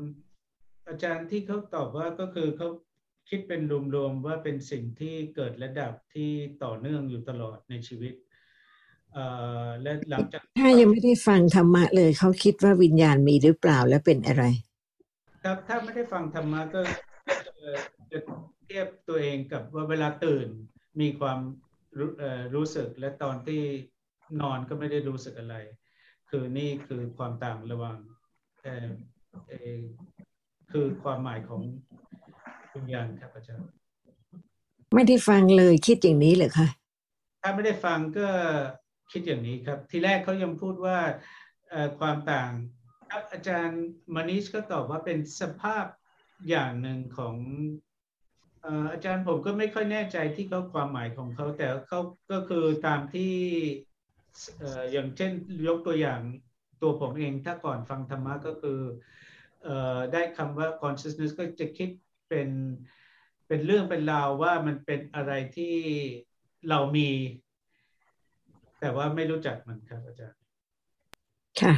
[0.88, 2.68] อาจารย์ที่เขาตอบว่าก็คือเขา
[3.30, 3.62] คิดเป็น
[3.96, 6.32] รวมๆว่าเป็นสิ่งที่เกิดระดับที่
[6.64, 8.14] ต่อเนื่องอยู่ตลอดในชีวิต
[9.14, 9.26] เอ่
[9.64, 14.44] อและหลังจากถ้ายังไม่ได้ฟังธรรมะเลยเขาคิดว่าวิญญาณมีหรือเปล่าและเป็นอะไร
[15.44, 16.82] ครับถ้าไม่ได้ฟังธรรมะก็
[17.28, 17.52] ก็จะ
[18.12, 18.20] จะ
[18.66, 20.48] เทียบตัวเองกับว่าเวลาตื่น
[21.02, 21.40] มีความ
[21.98, 23.62] รู้เอ่อรู้สึกและตอนที่
[24.42, 25.56] นอนก็ไม่ได้รู้สึกอะไร
[26.30, 27.98] คือนี่คือความต่างระหว่าง
[28.62, 28.90] เอ่อ
[29.48, 29.82] เอ่อ
[30.72, 31.62] คือความหมายของ
[32.74, 33.68] วิญญาณครับอาจารย์
[34.96, 36.68] ไม่ได้ฟังเลยคิดอย่างนี้เหรอคะ
[37.42, 38.28] ถ้าไม่ได้ฟังก็
[39.12, 41.00] คิดอย่างนี้ครับ ทีแรกเขายังพูดว่า
[41.70, 42.52] เอ่อความต่าง
[43.12, 43.82] ครับอาจารย์
[44.16, 45.86] มานิชก็ตอบว่าเป็นสภาพ
[46.50, 47.36] อย่างหนึ่งของ
[47.89, 52.00] เอาจารย์ผมก็ไม่ค่อยแน่ใจที่เขาความหมายของเขาแต่เขา
[52.32, 53.34] ก็คือตามที่
[54.92, 55.32] อย่างเช่น
[55.68, 56.22] ยกตัวอย่าง
[56.82, 58.80] ตัวผมเองถ้าก่อนฟังธรรมะก็คือ
[59.68, 59.70] อ
[60.14, 61.90] ได้คำว่า consciousness ก็จะคิด
[62.30, 62.50] เป็น
[63.48, 65.76] เป็นเรื่องเป็นราวว่ามันเป็นอะไรที่
[66.70, 67.10] เรามี
[68.80, 70.40] แต่ว่าไม่รู้จักมันครับอาจารย์
[71.62, 71.74] ค่ะ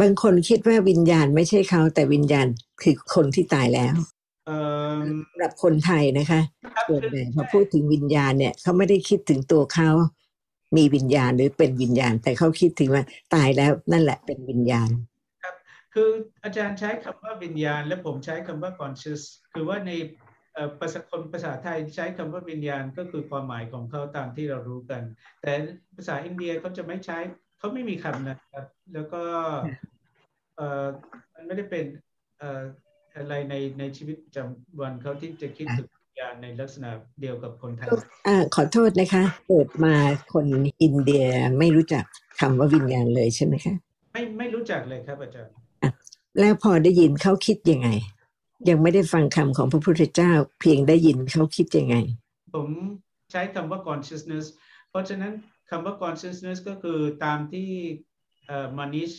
[0.00, 2.46] บางคนคิดว่าวิญญาณไม่ใช่เขาแต่วิญญาณ
[2.82, 3.94] คือคนที่ตายแล้ว
[4.48, 6.40] สำหรับคนไทยนะคะ
[6.74, 9.90] ครับส่วนใหญ่พอพูดถึงวิญญาณเนี่ยเขาไม่ได้คิดถึงตัวเขา
[10.76, 13.04] มีวิญญาณหรือเป็นวิญญาณ แต่เขาคิดถึงว่า
[13.34, 14.90] ตายแล้วนั่นแหละเป็นวิญญาณ
[15.94, 16.10] คือ
[16.44, 19.90] อาจารย์ใช้คำว่าวิญญาณ และผมใช้คำว่า conscious คือว่าใน
[20.54, 25.02] เอ่อภาษาคนภาษาไทยใช้คำว่าวิญญาณก็คือความหมายของเขาตามที่เรารู้กัน
[25.42, 25.52] แต่
[25.96, 27.18] ภาษาอินเดียเขาจะไม่ใช้
[27.58, 29.22] เขาไม่มีคำนะครับ แล้วก็
[30.56, 30.86] เอ่อ
[31.34, 31.84] มันไม่ได้เป็น
[32.38, 37.88] เอ่ออะไรในในชีวิตประจำวันเขาที่จะคิดถึงวิญญาณในลักษณะเดียวกับคนไทย
[38.26, 39.94] อ่าขอโทษนะคะ เกิดมา
[40.32, 40.46] คน
[40.82, 41.24] อินเดีย
[41.58, 42.04] ไม่รู้จัก
[42.40, 43.74] คำว่าวิญญาณเลยใช่ไหมคะ
[44.12, 45.52] ไม่ไม่รู้จักเลยครับอาจารย์
[46.40, 47.88] แล้วพอได้ยินเขาคิดยังไง
[48.68, 51.96] ยังไม่ได้ฟังคำของพระพุทธเจ้า เพียงได้ยินเขาคิดยังไง
[52.54, 52.68] ผม
[53.32, 54.46] ใช้คำว่า consciousness
[54.90, 55.32] เพราะฉะนั้น
[55.70, 57.68] คำว่า consciousness ก็คือตามที่
[58.46, 59.12] เอ่อมานิช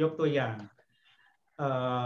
[0.00, 0.54] ยกตัวอย่าง
[1.58, 2.05] เอ่อ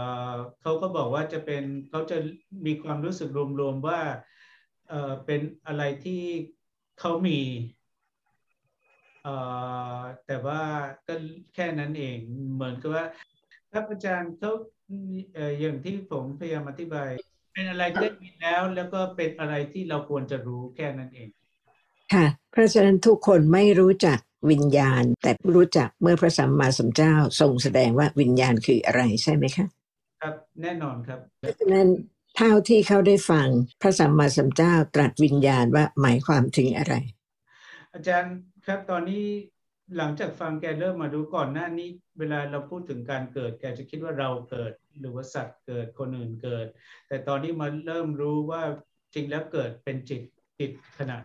[0.81, 2.17] ก็บอกว่าจะเป็นเขาจะ
[2.65, 4.01] มีความรู้สึกรวมๆว่า
[4.89, 6.21] เออเป็นอะไรที่
[6.99, 7.39] เขามี
[9.23, 9.35] เอ่
[9.97, 10.61] อแต่ว่า
[11.07, 11.13] ก็
[11.55, 12.17] แค่นั้นเอง
[12.53, 13.05] เหมือนกับว่า
[13.71, 14.51] ครับอาจารย์เขา
[15.35, 17.09] เอ่ออย่างที่ผมพยายามอธิบาย
[17.53, 21.29] เป็นอะไรที่ได้ยินแล้ว แล้วก็เป็นอะไรที่เราควรจะรู้แค่นั้นเอง
[22.13, 29.67] ค่ะเพราะฉะนั้นทุกคนไม่รู้จักวิญญาณ แต่รู้จักเมื่อพระสัมมาสัมพุทธเจ้าทรงแสดงว่าวิญญาณคืออะไรใช่ไหมคะ
[30.21, 31.87] ครับแน่นอนครับเพราะฉะนั้น
[32.37, 33.47] เท่าที่เขาได้ฟัง
[33.81, 36.93] พระสัมมาสัมพุทธเจ้าตรัสวิญญาณว่าหมายความถึงอะไร
[37.93, 39.25] อาจารย์ครับตอนนี้
[39.97, 46.67] หลังจากฟังแกเริ่มมาดูก่อนหน้านี้ เวลาเราพูดถึงการเกิด แกจะคิดว่าเราเกิด หรือว่าสัตว์เกิดคนอื่นเกิด
[47.07, 48.61] แต่ตอนนี้มาเริ่มรู้ว่า
[49.13, 50.21] จริงแล้วเกิดเป็นจิต
[50.59, 51.21] จิตขนาด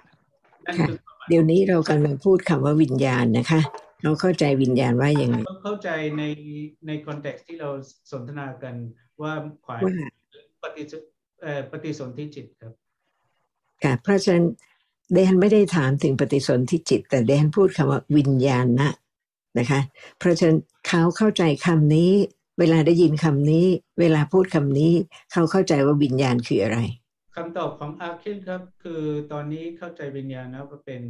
[0.66, 0.96] นั่นคือ
[1.28, 3.60] เดี๋ยวนี้เรากำลังพูดคำว่าวิญญาณนะคะ
[4.02, 6.22] เราเข้าใจวิญญาณว่าอย่างไงต้องเข้าใจใน
[6.86, 7.68] ในคอนเท็กซ์ที่เรา
[8.12, 8.74] สนทนากัน
[9.22, 9.32] ว่า
[9.64, 9.92] ขวายว่า
[10.62, 10.92] ปฏิส
[11.42, 12.72] เอ่อปฏิสนธิจิตครับ
[13.84, 14.46] ค่ะเพราะฉะนั้น
[15.12, 18.92] เดนไม่ได้ถามถึงปฏิสนธิจิต แต่เดนพูดคำว่าวิญญาณนะ
[19.58, 19.80] นะคะ
[20.18, 22.12] เพราะฉะนั้นเขาเข้าใจคำนี้
[22.58, 23.66] เวลาได้ยินคำนี้
[24.00, 24.92] เวลาพูดคำนี้
[25.32, 26.78] เขาเข้าใจว่าวิญญาณคืออะไร
[27.36, 31.02] คำตอบของอาคินครับ คือตอนนี้เข้าใจวิญญาณนะว่าเป็น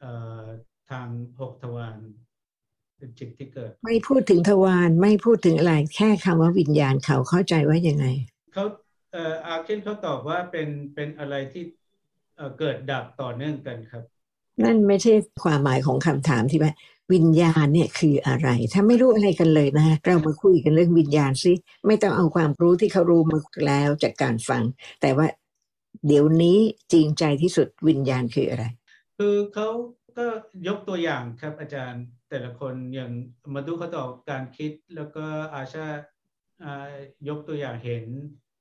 [0.00, 0.10] เอ่
[0.40, 0.42] อ
[0.90, 1.06] ทาง
[1.40, 1.96] หกทวาร
[2.98, 8.06] เป็นจิตที่เกิด ไม่พูดถึงทวารไม่พูดถึงอะไร แค่คำว่าวิญญาณเขาเข้าใจว่ายังไง
[8.52, 8.64] เขา
[9.12, 11.64] เอ่ออาคินเขาตอบว่าเป็นเป็นอะไรที่
[12.36, 14.02] เอ่อเกิดดับต่อเนื่องกันครับ
[14.64, 15.12] นั่นไม่ใช่
[15.44, 16.72] ความหมายของคำถามที่ว่า
[17.12, 21.52] วิญญาณเนี่ยคืออะไร ถ้าไม่รู้อะไรกันเลยนะเรามาคุยกันเรื่องวิญญาณสิ
[21.86, 24.62] ไม่ต้องเอาความรู้ที่เขารู้มาแล้วจากการฟัง
[25.00, 25.26] แต่ว่า
[26.06, 26.58] เดี๋ยวนี้
[26.92, 28.64] จริงใจที่สุดวิญญาณคืออะไร
[29.18, 29.68] คือเขา
[30.16, 30.24] ก็
[30.68, 33.10] ยกตัวอย่างครับอาจารย์แต่ละคนอย่าง
[33.54, 35.24] มาดูเขาตอบการคิดแล้วก็
[35.54, 35.86] อาชา
[36.64, 36.92] อ่า
[37.28, 38.04] ยกตัวอย่างเห็น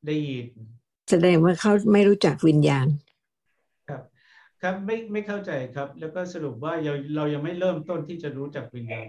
[0.08, 0.48] ได้ยิน
[1.10, 2.88] แสดงว่าเขาไม่รู้จักวิญญาณ
[3.90, 4.02] ครับ
[4.62, 9.08] ครับไม่ไม่เข้าใจครับ แล้วก็สรุปว่าเราเรายังไม่เริ่มต้นที่จะรู้จักวิญญาณ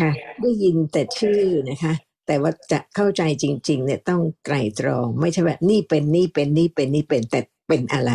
[0.00, 0.10] ค่ะ
[0.42, 1.94] ได้ยินแต่ชื่อนะคะ
[2.26, 8.12] แต่ว่าจะเข้าใจจริง ๆ เนี่ยต้องไตรตรอง ไม่ใช่แบบนี่เป็นนี่เป็นนี่เป็นนี่เป็นแต่เป็นอะไร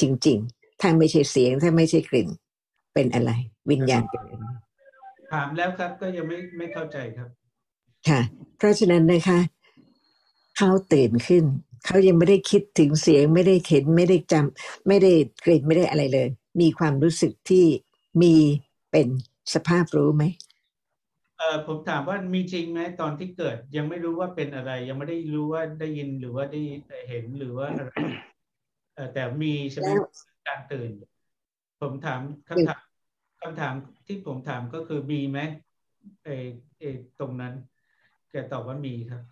[0.00, 2.28] จริง ๆ ถ้าไม่ใช่เสียงถ้าไม่ใช่กลิ่น
[2.96, 3.32] เป็นอะไร
[3.70, 4.32] วิญญาณเป็นอะไร
[5.32, 7.28] ถามแล้วครับก็ยังไม่ไม่เข้าใจครับ
[8.08, 8.20] ค่ะ
[8.56, 9.40] เพราะฉะนั้นนะคะ
[10.56, 11.44] เขาตื่นขึ้น
[11.86, 15.12] เขายังไม่ได้คิดถึงเสียงไม่ได้เห็นไม่ได้จำไม่ได้
[15.44, 16.28] กลิ่นไม่ได้อะไรเลย
[16.60, 17.64] มีความรู้สึกที่
[18.22, 18.34] มี
[18.90, 19.08] เป็น
[19.54, 20.24] สภาพรู้ไหม
[21.38, 26.60] เอ่อผมถามว่ามีจริงไหมตอนที่เกิด ยังไม่รู้ว่าเป็นอะไร ยังไม่ได้รู้ว่าได้ยินหรือว่าได้
[27.08, 27.90] เห็นหรือว่าอะไร
[28.94, 30.04] เอ่อแต่มีใช่ไหมแล้ว
[30.48, 30.90] การตื่น
[31.80, 32.80] ผมถามคำถาม
[33.46, 35.38] คำถามที่ผมถามก็คือมีไหม
[36.24, 36.46] เออ
[36.80, 37.54] เออตรงนั้น
[38.30, 39.22] แกตอบว่ามีครับ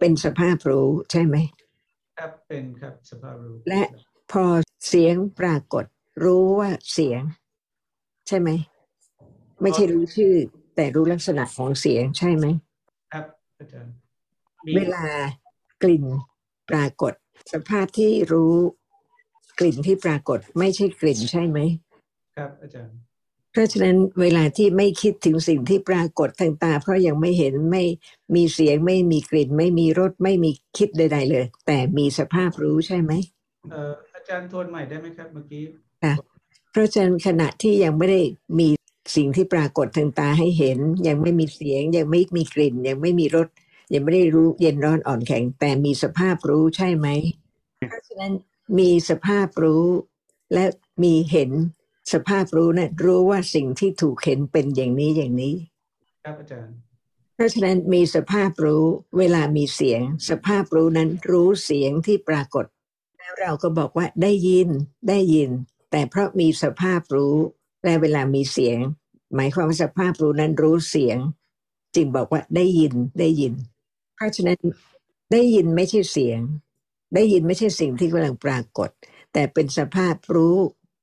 [0.00, 1.36] เป็นสภาพรู้ใช่ไหม
[2.18, 3.82] ครับเป็นครับสภาพรู้ และ
[4.32, 4.44] พอ
[4.88, 5.84] เสียงปรากฏ
[6.24, 7.22] รู้ว่าเสียง
[8.28, 8.50] ใช่ไหม
[9.62, 10.34] ไม่ใช่รู้ชื่อ
[10.76, 12.46] แต่รู้ลักษณะของเสียงใช่ไหม
[13.12, 13.24] ครับ
[13.58, 13.92] อาจารย์
[14.66, 15.06] มีเวลา
[15.82, 16.04] กลิ่น
[16.70, 17.12] ปรากฏ
[17.52, 18.54] สภาพที่รู้
[19.58, 21.58] กลิ่นที่ปรากฏ ไม่ใช่กลิ่นใช่ไหม
[22.36, 23.05] ครับอาจารย์
[23.56, 27.84] เพราะฉะนั้นเวลาที่ไม่คิดถึงสิ่งที่ปรากฏทางตา เพราะยังไม่เห็นไม่
[28.34, 33.12] มีเสียงไม่มีกลิ่น ไม่มีรสไม่มีคิดใด ๆ เลย แต่มีสภาพรู้ใช่ไหม
[33.70, 35.64] เอ่ออาจารย์ทวนใหม่ได้ไหมครับเมื่อกี้
[36.70, 38.20] เพราะฉะนั้นขณะที่ยังไม่ได้
[38.58, 38.68] มี
[39.16, 43.48] สิ่งที่ปรากฏทางตาให้เห็น ยังไม่มีเสียง ยังไม่มีกลิ่น ยังไม่มีรส
[43.94, 47.08] ยังไม่ได้รู้เย็นร้อนอ่อนแข็ง แต่มีสภาพรู้ใช่ไหม
[47.88, 48.32] เพราะฉะนั้น
[48.78, 49.84] มีสภาพรู้
[50.52, 50.64] และ
[51.02, 51.50] มีเห็น
[52.12, 55.54] สภาพรู้นะ่ะรู้ว่าสิ่งที่ถูกเห็นเป็นอย่างนี้อย่างนี้
[56.24, 56.76] ครับอาจารย์
[57.34, 58.84] เพราะฉะนั้นมีสภาพรู้
[59.18, 62.64] เวลามีเสียง สภาพรู้นั้นรู้เสียงที่ปรากฏ
[63.18, 64.68] แล้วเราก็บอกว่าได้ยิน
[65.08, 65.50] ได้ยิน
[65.90, 67.36] แต่เพราะมีสภาพรู้
[67.84, 68.78] และเวลามีเสียง
[69.34, 71.18] หมายความว่าสภาพรู้นั้นรู้เสียง
[71.94, 73.54] จึงบอกว่าได้ยินได้ยิน
[74.14, 74.58] เพราะฉะนั้น
[75.32, 76.40] ได้ยินไม่ใช่เสียง
[77.14, 78.90] ได้ยินไม่ใช่สิ่งที่กำลังปรากฏ
[79.32, 80.56] แต่เป็นสภาพรู้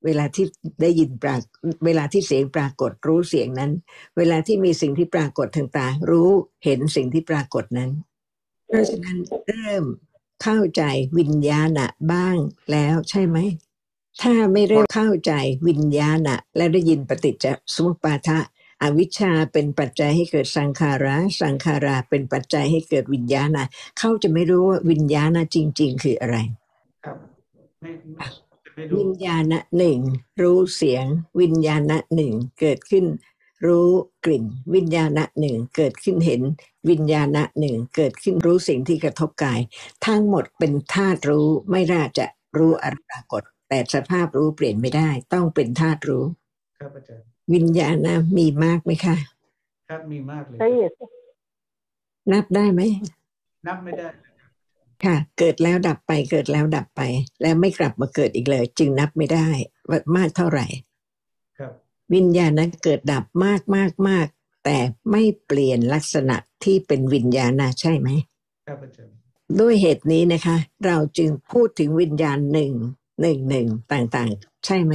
[0.06, 0.46] เวลาที่
[0.82, 1.42] ได้ยินปราก
[1.86, 3.72] เวลาที่เสียงปรากฏรู้เสียงนั้น
[4.18, 6.30] เวลาที่มีสิ่งที่ปรากฏทางตา รู้
[6.64, 7.92] เห็นสิ่งที่ปรากฏนั้น
[8.68, 9.86] เพราะฉะนั้นเริ่ม
[10.44, 10.84] เข้าใจ
[11.20, 12.38] วิญญาณะบ้าง
[12.72, 13.38] แล้วใช่ไหม
[14.22, 15.34] ถ้าไม่เริ่มเข้าใจ
[15.68, 18.40] วิญญาณะ และได้ยินปฏิจจสมุปบาทะ
[18.82, 23.66] อวิชชาเป็นปัจจัยให้เกิดสังขาระสังขาราเป็นปัจจัยให้เกิดวิญญาณะ
[24.00, 26.38] เขาจะไม่รู้ว่าวิญญาณะจริง ๆ คืออะไร
[27.06, 27.18] ครับ
[29.00, 29.44] วิญญาณ
[29.78, 30.00] หนึ่ง
[30.42, 31.06] รู้เสียง
[31.42, 31.82] วิญญาณ
[32.16, 33.06] หนึ่งเกิดขึ้น
[33.66, 33.90] รู้
[34.26, 36.42] กลิ่น วิญญาณหนึ่งเกิดขึ้นเห็น
[36.90, 37.28] วิญญาณ
[37.60, 39.60] หนึ่งเกิดขึ้นรู้สิ่งที่กระทบกาย
[40.06, 42.26] ทั้งหมดเป็นธาตุรู้ไม่น่าจะ
[42.58, 46.24] รู้อะรปรากฏ แต่สภาพรู้เปลี่ยนไม่ได้ ต้องเป็นธาตุรู้
[46.80, 47.96] ครับอาจารย์วิญญาณ
[48.38, 49.16] มีมากไหมคะ
[49.90, 50.92] ครับมีมากเลยละเอียด
[52.32, 52.82] นับได้ไหม
[53.68, 54.08] นับไม่ได้
[55.06, 57.02] ค่ะ เกิดแล้วดับไปเกิดแล้วดับไป
[57.42, 59.48] แล้วไม่กลับมาเกิดอีกเลย จึงนับไม่ได้
[59.90, 60.66] ว่ามากเท่าไหร่
[61.58, 61.72] ครับ
[62.14, 64.28] วิญญาณนั้นเกิดดับมากมากมาก
[64.66, 64.78] แต่
[65.12, 68.10] ไม่เปลี่ยนลักษณะที่เป็นวิญญาณนะใช่ไหม
[68.68, 69.16] ครับอาจารย์
[69.60, 72.74] ด้วยเหตุนี้นะคะ เราจึงพูดถึงวิญญาณหนึ่ง
[73.22, 74.94] หนึ่งหนึ่งต่างๆ ใช่ไหม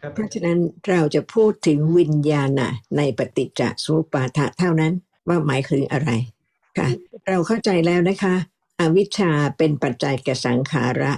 [0.00, 4.92] ครับเพราะฉะนั้นเราจะพูดถึงวิญญาณะในปฏิจจสมุปบาทะเท่านั้น
[5.28, 6.10] ว่าหมายถึงอะไร
[6.78, 6.88] ค่ะ
[7.28, 8.34] เราเข้าใจแล้วนะคะ
[8.80, 11.12] อวิชชาเป็นปัจจัยแก่สังขาระ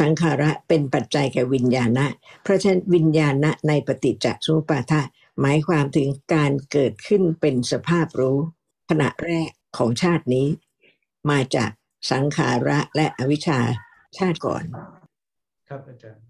[0.00, 2.06] สังขาระเป็นปัจจัยแก่วิญญาณะ
[2.42, 5.00] เพราะฉะนั้นวิญญาณะในปฏิจจสมุปบาทะ
[5.40, 8.38] หมายความถึงการเกิดขึ้นเป็นสภาพรู้
[8.90, 10.46] ขณะแรกของชาตินี้
[11.30, 11.70] มาจาก
[12.10, 13.60] สังขาระและอวิชชา
[14.18, 14.64] ชาติก่อน
[15.68, 16.22] ครับอาจารย์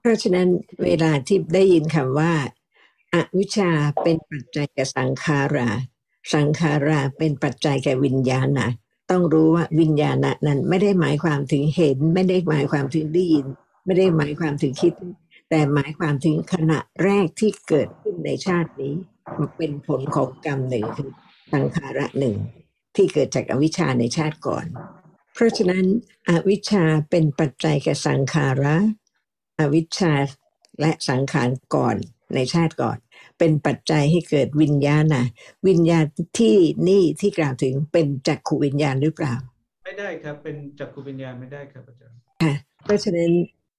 [0.00, 0.48] เพราะฉะนั้น
[0.84, 2.34] เวลาที่ได้ยินคำว่า
[3.14, 3.70] อวิชชา
[4.02, 5.68] เป็นปัจจัยแก่สังขารา
[6.34, 8.70] สังขาราเป็นปัจจัยแก่วิญญาณนะ
[9.12, 13.46] ต้องรู้ว่าวิญญาณนั้น ไม่ได้หมายความถึงเห็น ไม่ได้หมายความถึงได้ยิน
[13.84, 14.92] ไม่ได้หมายความถึงคิด
[15.50, 18.94] แต่หมายความถึงขณะแรกที่เกิดขึ้นในชาตินี้
[19.38, 21.10] มันเป็นผลของกรรมหนึ่งคือ
[21.52, 22.36] สังขาระหนึ่ง
[22.96, 24.66] ที่เกิดจากอวิชชาในชาติก่อน
[25.34, 25.84] เพราะฉะนั้น
[26.28, 28.76] อวิชชาเป็นปัจจัยแก่สังขาระ
[29.60, 30.12] อวิชชา
[30.80, 31.96] และสังขารก่อน
[32.34, 32.98] ในชาติก่อน
[33.44, 35.26] เป็นปัจจัยให้เกิดวิญญาณนะ
[35.68, 36.04] วิญญาณ
[36.38, 36.56] ที่
[36.88, 39.34] นี่ที่กล่าวถึงเป็นจักขวิญญาณหรือเปล่า
[39.84, 43.30] ไม่ได้ครับ เป็นจักรวิญญาณไม่ได้ครับอาจารย์เพราะฉะนั้น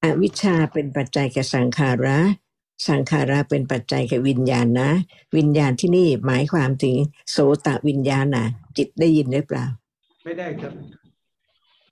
[0.03, 2.19] อวิชชาเป็นปัจจัยแก่สังขาระ
[2.87, 4.89] สังขาระเป็นปัจจัยแก่วิญญาณนะ
[5.37, 6.95] วิญญาณที่นี่หมายความถึง
[7.31, 8.45] โสตวิญญาณนะ
[8.77, 9.65] จิตได้ยินหรือเปล่า
[10.23, 10.73] ไม่ได้ครับ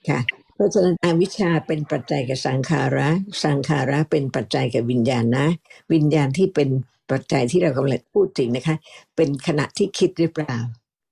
[0.07, 0.19] ค่ะ
[0.55, 3.09] เพราะฉะนั้นอวิชชาเป็นปัจจัยแก่สังขาระ
[3.43, 5.47] สังขาระเป็นปัจจัยแก่วิญญาณนะ
[5.93, 6.69] วิญญาณที่เป็น
[7.11, 8.75] ปัจจัยที่เรากำลังพูดถึงนะคะ
[9.15, 10.55] เป็นขณะที่คิดหรือเปล่า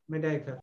[0.09, 0.57] ไม่ได้ครับ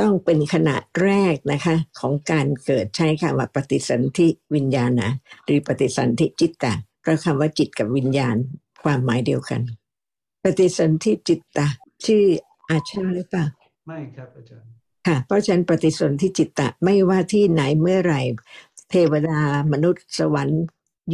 [0.00, 5.12] ต้องเป็นขณะแรกนะคะของการเกิดใช้คำว่าปฏิสันธิวิญญาณนะ
[5.44, 6.74] หรือปฏิสันธิจิตตะ
[7.06, 8.36] ก็คำว่าจิตกับวิญญาณ
[8.82, 9.60] ความหมายเดียวกัน
[10.44, 11.66] ปฏิสันธิจิตตะ
[12.06, 12.24] ชื่อ
[12.70, 13.44] อาชาหรือเปล่า
[13.86, 14.68] ไม่ครับอาจารย์
[15.06, 18.20] ค่ะเพราะฉะนั้นปฏิสนธิจิตตะไม่ว่าที่ไหนเมื่อไหร่
[18.90, 19.38] เทวดา
[19.72, 20.62] มนุษย์สวรรค์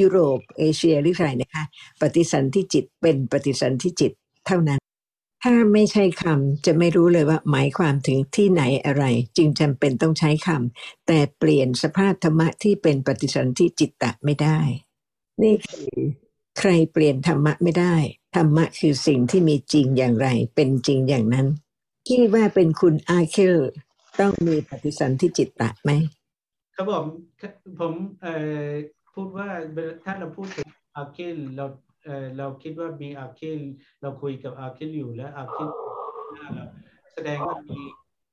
[0.01, 1.65] ยุโรป เอเชียหรือใครนะคะ
[2.01, 4.13] ปฏิสันธิจิตเป็นปฏิสันธิจิต
[4.47, 4.81] เท่านั้น
[5.43, 9.05] ถ้าไม่ใช่คำจะไม่รู้เลยว่าหมายความถึงที่ไหนอะไร
[9.37, 14.59] จึงจำเป็นต้องใช้คำแต่เปลี่ยนสภาพธรรมะที่เป็นปฏิสันธิจิตตะไม่ได้
[15.43, 15.95] นี่คือ
[16.59, 17.95] ใครเปลี่ยนธรรมะไม่ได้
[18.37, 21.47] ธรรมะคือสิ่งที่มีจริงอย่างไร เป็นจริงอย่างนั้น
[22.07, 23.59] ที่ว่าเป็นคุณอาเคล
[24.21, 25.91] ต้องมีปฏิสันธิจิตตะไหม
[26.75, 27.05] ครับผม
[27.81, 28.69] ผมเอ่อ
[29.15, 29.49] พูดว่า
[30.05, 31.67] ถ้าเราพูดถึงอาคิลเรา
[32.05, 33.61] เอ่อเราคิดว่ามีอาคิล
[34.03, 35.69] เราคุยกับอาคิลอยู่และอาคิล
[36.35, 36.65] หน้าเรา
[37.15, 37.81] แสดงว่ามี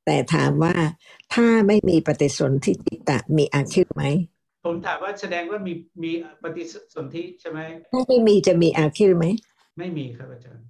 [0.05, 0.75] แต่ถามว่า
[1.33, 4.03] ถ้าไม่มีปฏิสนธิจิตตะมีอาคิลไหม
[4.65, 6.11] ผมถามว่าแสดงว่ามีมี
[6.43, 6.63] ปฏิ
[6.93, 7.59] สนธิใช่ไหม
[7.91, 9.25] ถ้าไม่มีจะมีอาคิลไหม
[9.77, 10.63] ไม่มีครับอาจารย์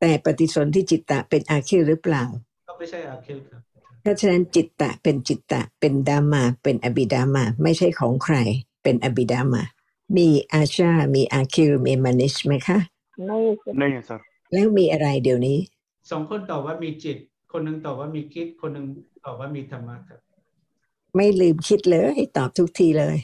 [0.00, 2.24] แต่ปฏิสนธิจิตตะเป็นอาคิลหรือเปล่า
[2.68, 3.62] ก็ไม่ใช่อาคิลครับ
[4.02, 8.36] เพราะฉะนั้นจิตตะเป็นจิตตะเป็นดามาเป็นอบิดามาไม่ใช่ของใคร
[8.84, 9.64] เป็นอบิดามา
[10.16, 12.78] มีอาชา มีอาคิวมีมานิชไหมคะ
[13.26, 13.38] ไม่
[13.78, 14.20] ไม่ครับ
[14.52, 15.58] แล้วมีอะไรเดี๋ยวนี้
[16.10, 17.16] สองคนตอบว่ามีจิต
[17.52, 18.86] คนหนึ่งตอบว่ามีคิด คนหนึ่ง
[19.24, 20.20] ตอบว่ามีธรรมะครับ
[21.16, 23.16] ไม่ลืมคิดเลยตอบทุกทีเลย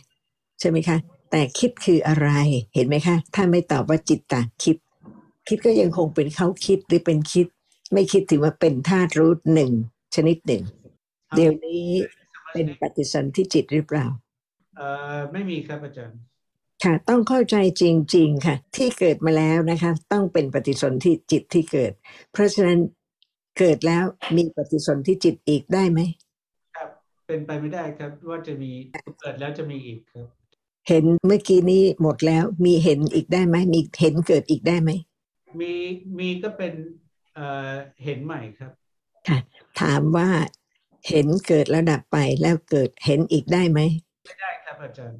[0.61, 0.97] ใช่ไหมคะ
[1.31, 2.29] แต่คิดคืออะไร
[2.75, 4.77] เห็นไหมคะ ถ้าไม่ตอบว่าจิตต่างคิด
[5.49, 7.47] คิดก็ยังคงเป็นเขาคิดหรือเป็นคิด
[7.93, 9.73] ไม่คิดถือว่าเป็นธาตุรู้หนึ่ง
[10.15, 10.63] ชนิดหนึ่ง
[11.37, 11.87] เดี๋ยวนี้
[12.53, 14.07] เป็นปฏิสนธิจิตหรือเปล่า
[14.77, 16.19] เอ่อไม่มีครับอาจารย์
[16.85, 17.85] ค่ะ ต้องเข้าใจจ
[18.17, 21.93] ริง ๆ ค่ะ ที่เกิดมาแล้วนะคะ ต้องเป็นปฏิสนธิจิตที่เกิด
[22.33, 22.79] เพราะฉะนั้น
[23.59, 24.05] เกิดแล้ว
[24.37, 26.01] มีปฏิสนธิจิตอีกได้ไหม
[26.77, 26.91] ครับ
[27.27, 28.71] เเป็นไปไม่ได้ครับว่าจะมี
[29.21, 30.27] เกิดแล้วจะมีอีกครับ
[30.89, 34.91] เห็นเมื่อกี้นี้หมดแล้วมีเห็นอีกได้ไหมมีเห็นเกิดอีกได้ไหม
[35.61, 35.73] มี
[36.19, 36.73] มีก็เป็น
[37.35, 37.71] เอ่อ
[38.05, 38.73] เห็นใหม่ครับ
[39.29, 39.39] ค่ะ
[39.81, 40.29] ถามว่า
[41.09, 43.81] เห็นเกิดแล้วดับไปแล้วเกิดเห็นอีกได้ไหม
[44.31, 45.19] ไม่ได้ครับอาจารย์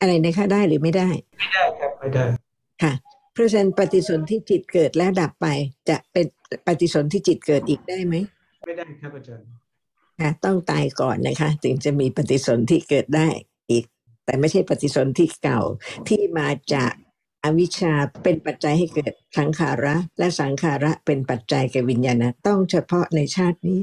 [0.00, 2.24] อะไรนะคะได้หรือไม่ได้ ไม่ได้ครับไม่ได้
[2.82, 2.92] ค่ะ
[3.32, 5.46] เพราะฉะนั้นปฏิสนธิจิตเกิดแล้วดับไป
[5.88, 6.26] จะเป็น
[6.66, 8.14] ปฏิสนธิจิตเกิดอีกได้ไหม
[8.66, 9.46] ไม่ได้ครับอาจารย์
[10.20, 13.28] ค่ะ ต้องตายก่อนนะคะ ถึงจะมีปฏิสนธิเกิดได้
[13.70, 13.84] อีก
[14.24, 15.60] แต่ไม่ใช่ปฏิสนธิเก่า
[16.08, 16.92] ที่มาจาก
[17.44, 17.92] อวิชชา
[18.22, 23.78] เป็นปัจจัยให้เกิดสังขาระ และสังขาระเป็นปัจจัยแก่วิญญาณนะต้องเฉพาะในชาตินี้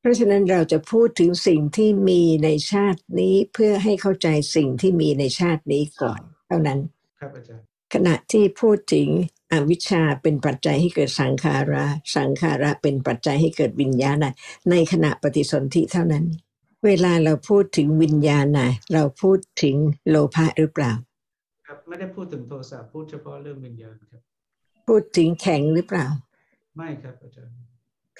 [0.00, 6.78] เพราะฉะนั้นเราจะพูดถึงสิ่งที่มีในชาตินี้เพื่อให้เข้าใจสิ่งที่มีในชาตินี้ก่อน เท่านั้น
[7.20, 9.08] ครับอาจารย์ขณะที่พูดถึง
[9.52, 11.84] อวิชชาเป็นปัจจัยให้เกิดสังขาระ
[12.14, 14.34] สังขาระเป็นปัจจัยให้เกิดวิญญาณนะ
[14.70, 16.24] ในขณะปฏิสนธิเท่านั้น
[16.86, 19.76] เวลาเราพูดถึงวิญญาณนะเราพูดถึง
[20.08, 20.92] โลภะหรือเปล่า
[21.66, 24.20] ครับไม่ได้พูดถึงโทสะพูดเฉพาะเรื่องวิญญาณครับ
[24.86, 26.06] พูดถึงแข็งหรือเปล่า
[26.76, 27.54] ไม่ครับอาจารย์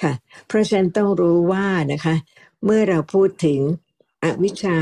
[0.03, 0.13] ค่ะ
[0.47, 2.15] เพราะฉะนั้นต้องรู้ว่านะคะ
[2.65, 3.61] เมื่อเราพูดถึง
[4.25, 4.79] อวิชชา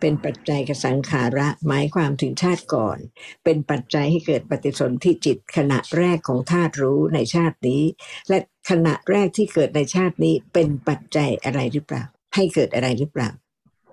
[0.00, 2.98] เป็นปัจจัยกับสังขาระหมายความถึงชาติก่อน
[3.44, 7.82] เป็นปัจจัยให้เกิดปฏิสนธิจิตขณะแรกของธาตุรู้ในชาตินี้
[8.28, 8.38] และ
[8.70, 12.02] ขณะแรกที่เกิดในชาตินี้เป็นปัจจัยอะไรหรือเปล่า
[12.34, 13.30] ให้เกิดอะไรหรือเปล่า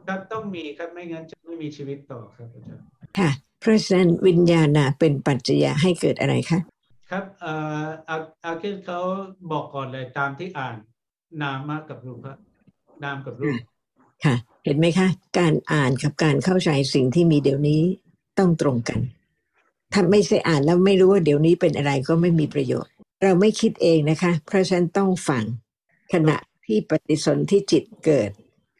[0.07, 2.83] ครับต้องมีครับไม่งั้นจะไม่มีชีวิตต่อครับอาจารย์
[3.19, 3.29] ค่ะ
[3.61, 6.59] เพราะฉะนั้นวิญญาณนะเป็นปัจจัยให้เกิดอะไรคะ
[7.09, 8.99] ครับเอ่ออาอาคินเขา
[9.51, 10.75] บอกก่อนเลยตามที่อ่าน
[11.41, 12.35] นามะกับรูปะ
[13.03, 13.55] นามกับรูป
[14.25, 15.07] ค่ะ เห็นไหมคะ
[15.39, 17.81] การอ่านกับการเข้าใจสิ่งที่มีเดี๋ยวนี้
[18.39, 18.99] ต้องตรงกัน
[19.93, 22.91] ถ้าไม่ใช่อ่านแล้วไม่รู้ว่าเดี๋ยวนี้เป็นอะไรก็ไม่มีประโยชน์
[23.23, 25.43] เราไม่คิดเองนะคะ เพราะฉะนั้นต้องฟัง
[26.13, 28.29] ขณะที่ปฏิสนธิจิตเกิด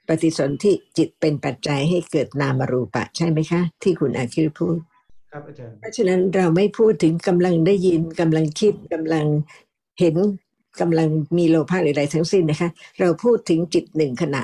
[0.07, 4.77] ปฏิสนธิจิตเป็นปัจจัยให้เกิดนามรูปะ ใช่ไหมคะ ที่คุณอาคิรพูด
[5.35, 9.25] ครับอาจารย์เพราะฉะนั้นเราไม่พูดถึงกำลังได้ยินกำลังคิดกำลัง
[9.99, 10.15] เห็น
[10.81, 12.69] กำลังมีโลภะหรืออะไรทั้งสิ้นนะคะ
[12.99, 14.43] เราพูดถึงจิตหนึ่งขณะ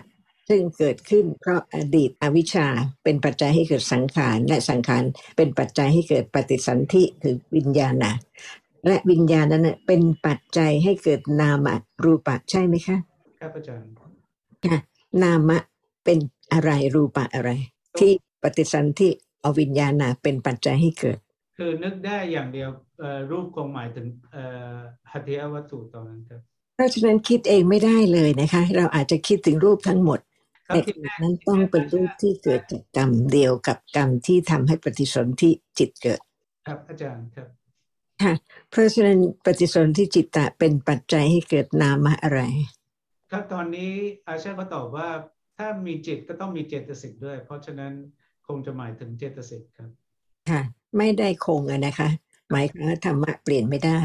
[0.49, 2.67] ซึ่งเกิดขึ้นเพราะอดีตอวิชชา
[3.03, 5.03] เป็นปัจจัยให้เกิดสังขาร และสังขาร
[5.37, 8.13] เป็นปัจจัยให้เกิดปฏิสันธิคือวิญญาณนะ
[8.87, 11.67] และวิญญาณนั้นนะเป็นปัจจัยให้เกิดนาม
[12.03, 12.97] รูปะใช่ไหมคะ
[13.39, 13.89] ครับอาจารย์
[14.65, 14.77] ค่ะ
[15.23, 15.59] นามะ
[16.05, 16.19] เป็น
[16.53, 17.49] อะไรรูปะอะไร
[17.99, 18.11] ที่
[18.43, 21.17] ปฏิสันธิเอาวิญญาณนะเป็นปัจจัยให้เกิด
[21.57, 24.75] คือนึกได้อย่างเดียวเอ่อรูปคงหมายถึงเอ่อ
[25.11, 26.41] หัตถยวัตถุตอนนั้นครับ
[26.75, 30.19] เพราะฉะนั้นคิดเองไม่ได้เลยนะคะ เราอาจจะคิดถึงรูปทั้งหมด
[30.67, 36.21] ครับแต่ที่ขณะนั้นต้องเป็นรูปที่เกิดจากกรรมเดียวกับกรรมที่ทำให้ปฏิสนธิจิตเกิด
[36.67, 37.47] ครับอาจารย์ครับ
[38.23, 38.33] ค่ะ
[38.69, 42.41] เพราะฉะนั้นปฏิสนธิจิตตะเป็นปัจจัยให้เกิดนามะอะไร
[43.31, 43.91] ครับตอนนี้
[44.27, 45.07] อาชาก็ตอบว่า
[45.57, 47.93] ถ้ามีจิตก็ต้องมีเจตสิกด้วย เพราะฉะนั้น
[48.47, 49.89] คงจะหมายถึงเจตสิกครับ
[50.49, 50.61] ค่ะ
[50.97, 52.09] ไม่ได้คงอะนะคะ
[52.51, 54.01] หมายความว่าธรรมะเปลี่ยนไม่ได้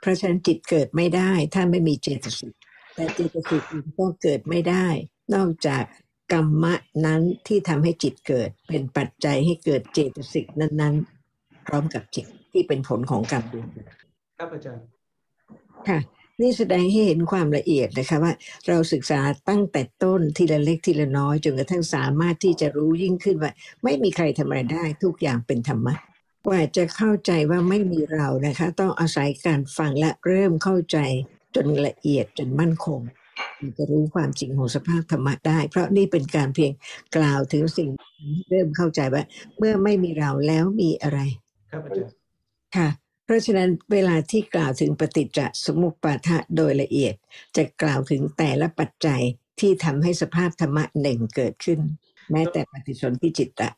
[0.00, 2.54] เพราะฉะนั้นจิตเกิดไม่ได้ ถ้าไม่มีเจตสิก
[2.94, 4.86] แต่เจตสิกมันก็เกิดไม่ได้
[5.34, 5.82] นอกจาก
[6.32, 6.74] กรรมะ
[7.04, 10.94] นั้นที่ทำให้จิตเกิด เป็นปัจจัยให้เกิดเจตสิกนั้น
[11.32, 13.86] ๆ พร้อมกับจิตที่เป็นผลของกรรมเดียวกัน
[14.38, 14.84] ครับอาจารย์
[15.88, 15.98] ค่ะ
[16.40, 18.32] นี่แสดงให้เห็นความละเอียดนะคะว่า
[18.68, 23.52] เราศึกษาตั้งแต่ต้นทีละเล็กทีละน้อยจนกระทั่งสามารถที่จะรู้ยิ่งขึ้นว่า
[23.84, 25.94] ไม่มีใครทำอะไรได้ทุกอย่างเป็นธรรมะ
[26.46, 30.98] กว่าจะเข้าใจว่าไม่มีเรานะคะ ต้องอาศัยการฟังและเริ่มเข้าใจ
[31.54, 33.00] จนละเอียดจนมั่นคง
[33.58, 36.72] ถึงจะรู้ความจริงของสภาพธรรมะได้ เพราะนี่เป็นการเพียง
[37.16, 39.22] กล่าวถึงสิ่งที่เริ่มเข้าใจว่า
[39.58, 41.20] เมื่อไม่มีเราแล้วมีอะไร
[41.70, 42.14] ครับอาจารย์
[42.76, 42.88] ค่ะ
[43.28, 47.14] เพราะฉะนั้นเวลาที่กล่าวถึงปฏิจจสมุปบาทะโดยละเอียด
[47.56, 49.22] จะกล่าวถึงแต่ละปัจจัย
[49.60, 51.80] ที่ทำให้สภาพธรรมะหนึ่งเกิดขึ้น
[52.32, 53.70] แม้แต่ปฏิสนธิจิตตะ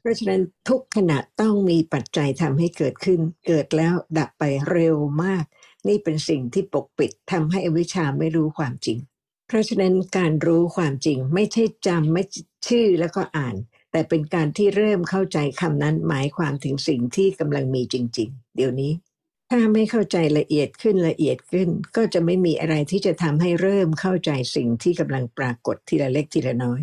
[0.00, 5.44] เพราะฉะนั้นทุกขณะต้องมีปัจจัยทำให้เกิดขึ้น เกิดแล้วดับไปเร็วมาก
[5.88, 8.98] นี่เป็นสิ่งที่ปกปิดทำให้อวิชชาไม่รู้ความจริง
[9.48, 12.22] เพราะฉะนั้นการรู้ความจริงไม่ใช่จำไม่
[12.68, 13.56] ชื่อแล้วก็อ่าน
[13.92, 18.92] แต่เป็นการที่เริ่มเข้าใจคำนั้นหมายความถึงสิ่งที่กำลังมีจริง ๆ เดี๋ยวนี้
[19.50, 26.82] ถ้าไม่เข้าใจละเอียดขึ้นละเอียดขึ้น ก็จะไม่มีอะไรที่จะทำให้เริ่มเข้าใจสิ่งที่กำลังปรากฏทีละเล็กทีละน้อย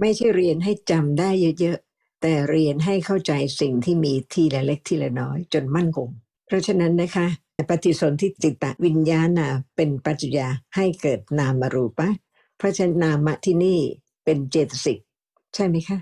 [0.00, 6.08] ไม่ใช่เรียนให้จำได้เยอะๆ แต่เรียนให้เข้าใจสิ่งที่มีทีละเล็กทีละน้อย จนมั่นคง
[6.46, 7.26] เพราะฉะนั้นนะคะ
[7.70, 9.30] ปฏิสนธิจิตตวิญญาณ
[9.76, 12.10] เป็นปัจจยาให้เกิดนามรูปะ
[12.58, 13.78] เพราะฉะนั้นนามะที่นี่
[14.24, 14.98] เป็นเจตสิก
[15.54, 15.98] ใช่ไหมคะ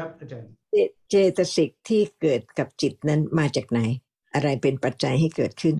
[0.00, 0.76] ครับอาจารย์เจ
[1.10, 3.80] เจตสิกที่เกิดกับจิตนั้นมาจากไหน
[4.34, 5.76] อะไรเป็นปัจจัยให้เกิดขึ้น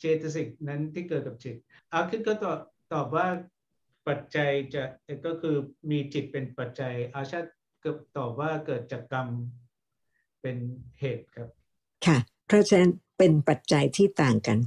[0.00, 1.56] เจตสิกนั้นที่เกิดกับจิต
[1.92, 2.58] อาคิดก็ตอบ
[2.92, 3.26] ตอบว่า
[4.06, 4.82] ปปัจจัยจะ
[5.26, 5.56] ก็คือ
[5.90, 7.50] มีจิตเป็นปัจจัย อาชาติ
[7.80, 9.28] เกือบตอบว่าเกิดจากกรรม
[10.40, 10.56] เป็น
[11.00, 11.48] เหตุครับ
[12.06, 14.58] ค่ะ เพราะฉะนั้นเป็นปัจจัยที่ต่างกัน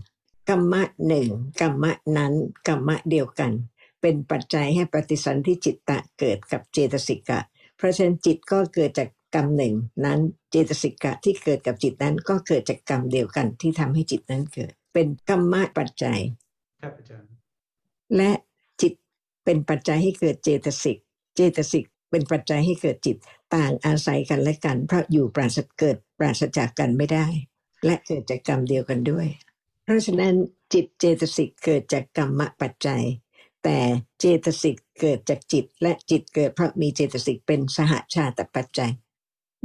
[0.50, 1.28] กรรมะหนึ่ง
[1.62, 2.34] กรรมะนั้น
[2.68, 3.52] กรรมะเดียวกัน
[4.02, 7.53] เป็นปัจจัยให้ปฏิสันธิจิตตะเกิดกับเจตสิกะเพ
[7.84, 9.74] ราะฉะนั้นจิตก็เกิดจากกรรมหนึ่ง
[10.06, 10.20] นั้น
[10.52, 16.20] เจตสิกะที่เกิดกับจิตนั้นก็เกิดจากกรรมเดียวกันที่ทำให้จิตนั้นเกิด เป็นกรรมะปัจจัย
[16.82, 17.30] ครับอาจารย์
[18.18, 18.32] และ
[18.82, 18.94] จิต
[19.46, 20.98] เป็นปัจจัยให้เกิดเจตสิก
[21.36, 23.18] เจตสิกเป็นปัจจัยให้เกิดจิต
[23.56, 27.26] ต่างอาศัยกันและกันเพราะอยู่ปราศเกิดปราศจากกันไม่ได้
[27.86, 29.28] และเกิดจากกรรมเดียวกันด้วย
[29.84, 30.36] เพราะฉะนั้น
[30.74, 33.04] จิตเจตสิกเกิดจากกรรมปัจจัย
[33.64, 33.80] แต่
[34.20, 38.92] เจตสิกเกิดจากจิต และจิตเกิดเพราะมีเจตสิกเป็นสหชาตปัจจัย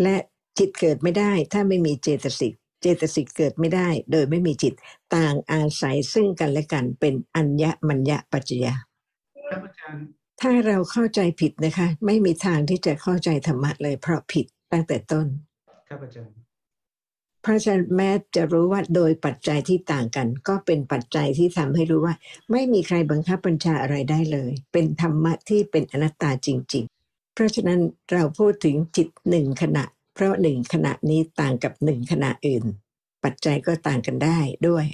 [0.03, 0.17] และ
[0.59, 4.75] จิตเกิดไม่ได้ถ้าไม่มีเจตสิกเจตสิกเกิดไม่ได้ โดยไม่มีจิต
[5.17, 8.75] ต่างอาศัยซึ่งกันและกันเป็นอัญญมัญญปัจจยา
[9.49, 10.05] ครับอาจารย์
[10.41, 15.27] ถ้าเราเข้าใจผิดนะคะ ไม่มีทางที่จะเข้าใจธรรมะเลยเพราะผิดตั้งแต่ต้น
[15.89, 16.48] ครับอาจารย์
[17.49, 22.15] ราะฉะนั้นแม้จะรู้ว่าโดยปัจจัยที่ต่างกัน ก็เป็นปัจจัยที่ทำให้รู้ว่า
[22.51, 27.81] ไม่มีใครบังคับบัญชาอะไรได้เลย เป็นธรรมะที่เป็นอนัตตาจริง ๆ เพราะฉะนั้น
[28.13, 29.85] เราพูดถึงจิตหนึ่งขณะ
[30.15, 32.65] เพราะหนึ่งขณะนี้ต่างกับหนึ่งขณะอื่น
[33.25, 34.39] ปัจจัยก็ต่างกันได้
[34.69, 34.85] ด้วย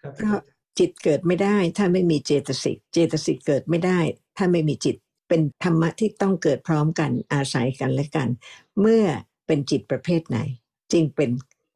[0.00, 0.38] ครับเพราะ
[0.78, 3.98] จิตเกิดไม่ได้ถ้าไม่มีเจตสิก เจตสิกเกิดไม่ได้
[4.36, 4.96] ถ้าไม่มีจิต
[5.28, 8.28] เป็นธรรมะที่ต้องเกิดพร้อมกันอาศัยกันและกัน
[8.80, 9.04] เมื่อ
[9.46, 10.38] เป็นจิตประเภทไหน
[10.92, 11.30] จึงเป็น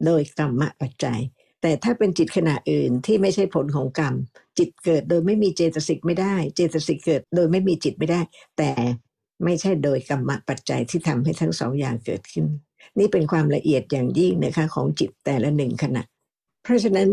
[0.06, 1.20] โดยกรรมปัจจัย
[1.62, 4.14] แต่ถ้าเป็นจิตขณะอื่นที่ไม่ใช่ผลของกรรม
[4.58, 8.20] จิตเกิดโดยไม่มีเจตสิกไม่ได้ เจตสิกเกิดโดยไม่มีจิตไม่ได้
[8.58, 8.70] แต่
[9.44, 12.46] ไม่ใช่โดยกรรมปัจจัยที่ทำให้ทั้งสองอย่างเกิดขึ้น
[12.98, 16.02] นี่เป็นความละเอียดอย่างยิ่งนะคะของจิตแต่ละหนึ่งขณะ
[16.62, 17.08] เพราะฉะนั้น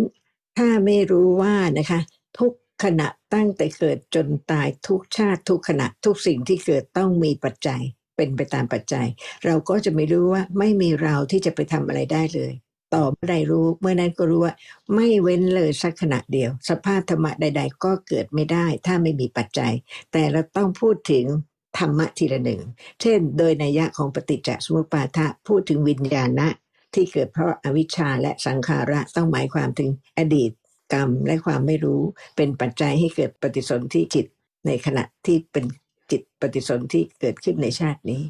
[0.58, 2.00] ถ้าไม่รู้ว่านะคะ
[2.40, 2.52] ทุก
[2.84, 7.82] ขณะตั้งแต่เกิดจนตายทุกชาติทุกขณะทุกสิ่งที่เกิดต้องมีปัจจัย
[8.18, 9.08] เป็นไปตามปัจจัย
[9.46, 12.52] เราก็จะไม่รู้ว่าไม่มีเราที่จะไปทำอะไรได้เลย
[12.94, 14.54] ต่อเมื่อใดรู้เมื่อนั้นก็รู้ว่า
[14.96, 19.74] ไม่เว้นเลยสักขณะเดียว สภาพธรรมะใด ๆ ก็เกิดไม่ได้ ถ้าไม่มีปัจจัย
[20.12, 21.26] แต่เราต้องพูดถึง
[21.78, 22.62] ธรรมะทีละหนึ่ง
[23.02, 26.48] เช่น โดยนัยยะของปฏิจจสมุปบาทะพูดถึงวิญญาณะ
[26.94, 30.52] ที่เกิดเพราะอวิชชาและสังขาระต้องหมายความถึงอดีต
[30.94, 32.02] กรรมและความไม่รู้
[32.36, 34.26] เป็นปัจจัยให้เกิดปฏิสนธิจิต
[34.66, 35.66] ในขณะที่เป็น
[36.12, 38.22] จิตปฏิสนธิเกิดขึ้นในชาตินี้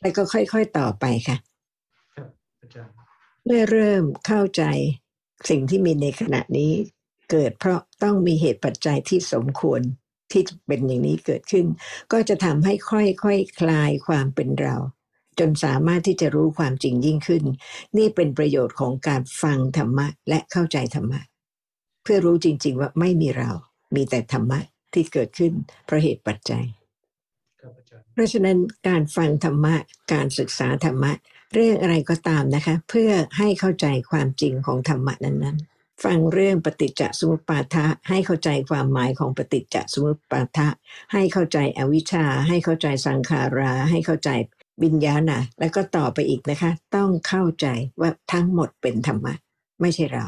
[0.00, 1.36] แล้วก็ค่อยๆต่อไปค่ะ
[2.14, 2.28] ครับ
[2.60, 2.94] อาจารย์
[3.50, 4.62] เมื่อเริ่มเข้าใจ
[5.48, 6.72] สิ่งที่มีในขณะนี้
[7.30, 9.80] เกิดเพราะต้องมีเหตุปัจจัยที่สมควร
[10.32, 11.66] ที่จะเป็นอย่างนี้เกิดขึ้น
[12.12, 13.26] ก็จะทำให้ค่อยๆค
[13.60, 14.76] คลายความเป็นเรา
[15.38, 17.44] จนสามารถที่จะรู้ความจริงยิ่งขึ้น
[17.96, 21.20] นี่เป็นประโยชน์ของการฟังธรรมะและเข้าใจธรรมะ
[22.02, 23.50] เพื่อรู้จริง ๆ ว่าไม่มีเรา
[23.94, 24.60] มีแต่ธรรมะ
[24.94, 25.52] ที่เกิดขึ้น
[25.86, 26.64] เพราะเหตุปัจจัย
[27.60, 29.74] ครับอาจารย์เพราะฉะนั้นการฟังธรรมะ
[30.12, 31.12] การศึกษาธรรมะ
[31.52, 40.68] เรื่องอะไรก็ตามนะคะ เพื่อให้เข้าใจความจริงของธรรมะนั้น ๆ ฟังเรื่องปฏิจจสมุปบาทะให้เข้าใจความหมายของปฏิจจสมุปบาทะ
[41.12, 44.30] ให้เข้าใจอวิชชา ให้เข้าใจสังขารา ให้เข้าใจ
[44.82, 47.66] วิญญาณะแล้วก็ต่อไปอีกนะคะ ต้องเข้าใจ
[48.00, 49.34] ว่าทั้งหมดเป็นธรรมะ
[49.80, 50.26] ไม่ใช่เรา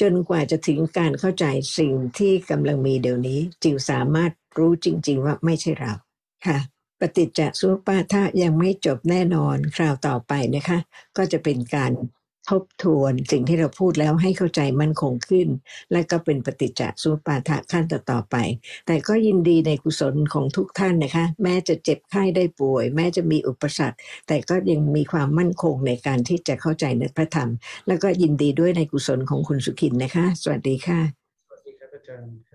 [0.00, 1.46] จนกว่าจะถึงการเข้าใจ
[1.78, 5.92] สิ่งที่กำลังมีเดี๋ยวนี้จึงสามารถรู้จริง ๆ ว่าไม่ใช่เรา
[6.46, 6.58] ค่ะ
[7.00, 10.78] ปฏิจจสุปาทะยังไม่จบแน่นอนคราวต่อไปนะคะ
[11.16, 11.92] ก็จะเป็นการ
[12.50, 15.48] ทบทวนสิ่งที่เราพูดแล้วให้เข้าใจมั่นคงขึ้น
[15.92, 18.36] และก็เป็นปฏิจจสุปาทะขั้นต่อๆไป
[18.86, 27.50] แต่ก็ยินดีในกุศลของทุกท่านนะคะ แม้จะเจ็บไข้ได้ป่วย แม้จะมีอุปสรรค แต่ก็ยังมีความมั่นคงในการที่จะเข้าใจในพระธรรม
[27.88, 31.00] แล้วก็ยินดีด้วยในกุศลของคุณสุขินนะคะ สวัสดีค่ะ
[31.46, 32.45] สวัสดีครับอาจารย์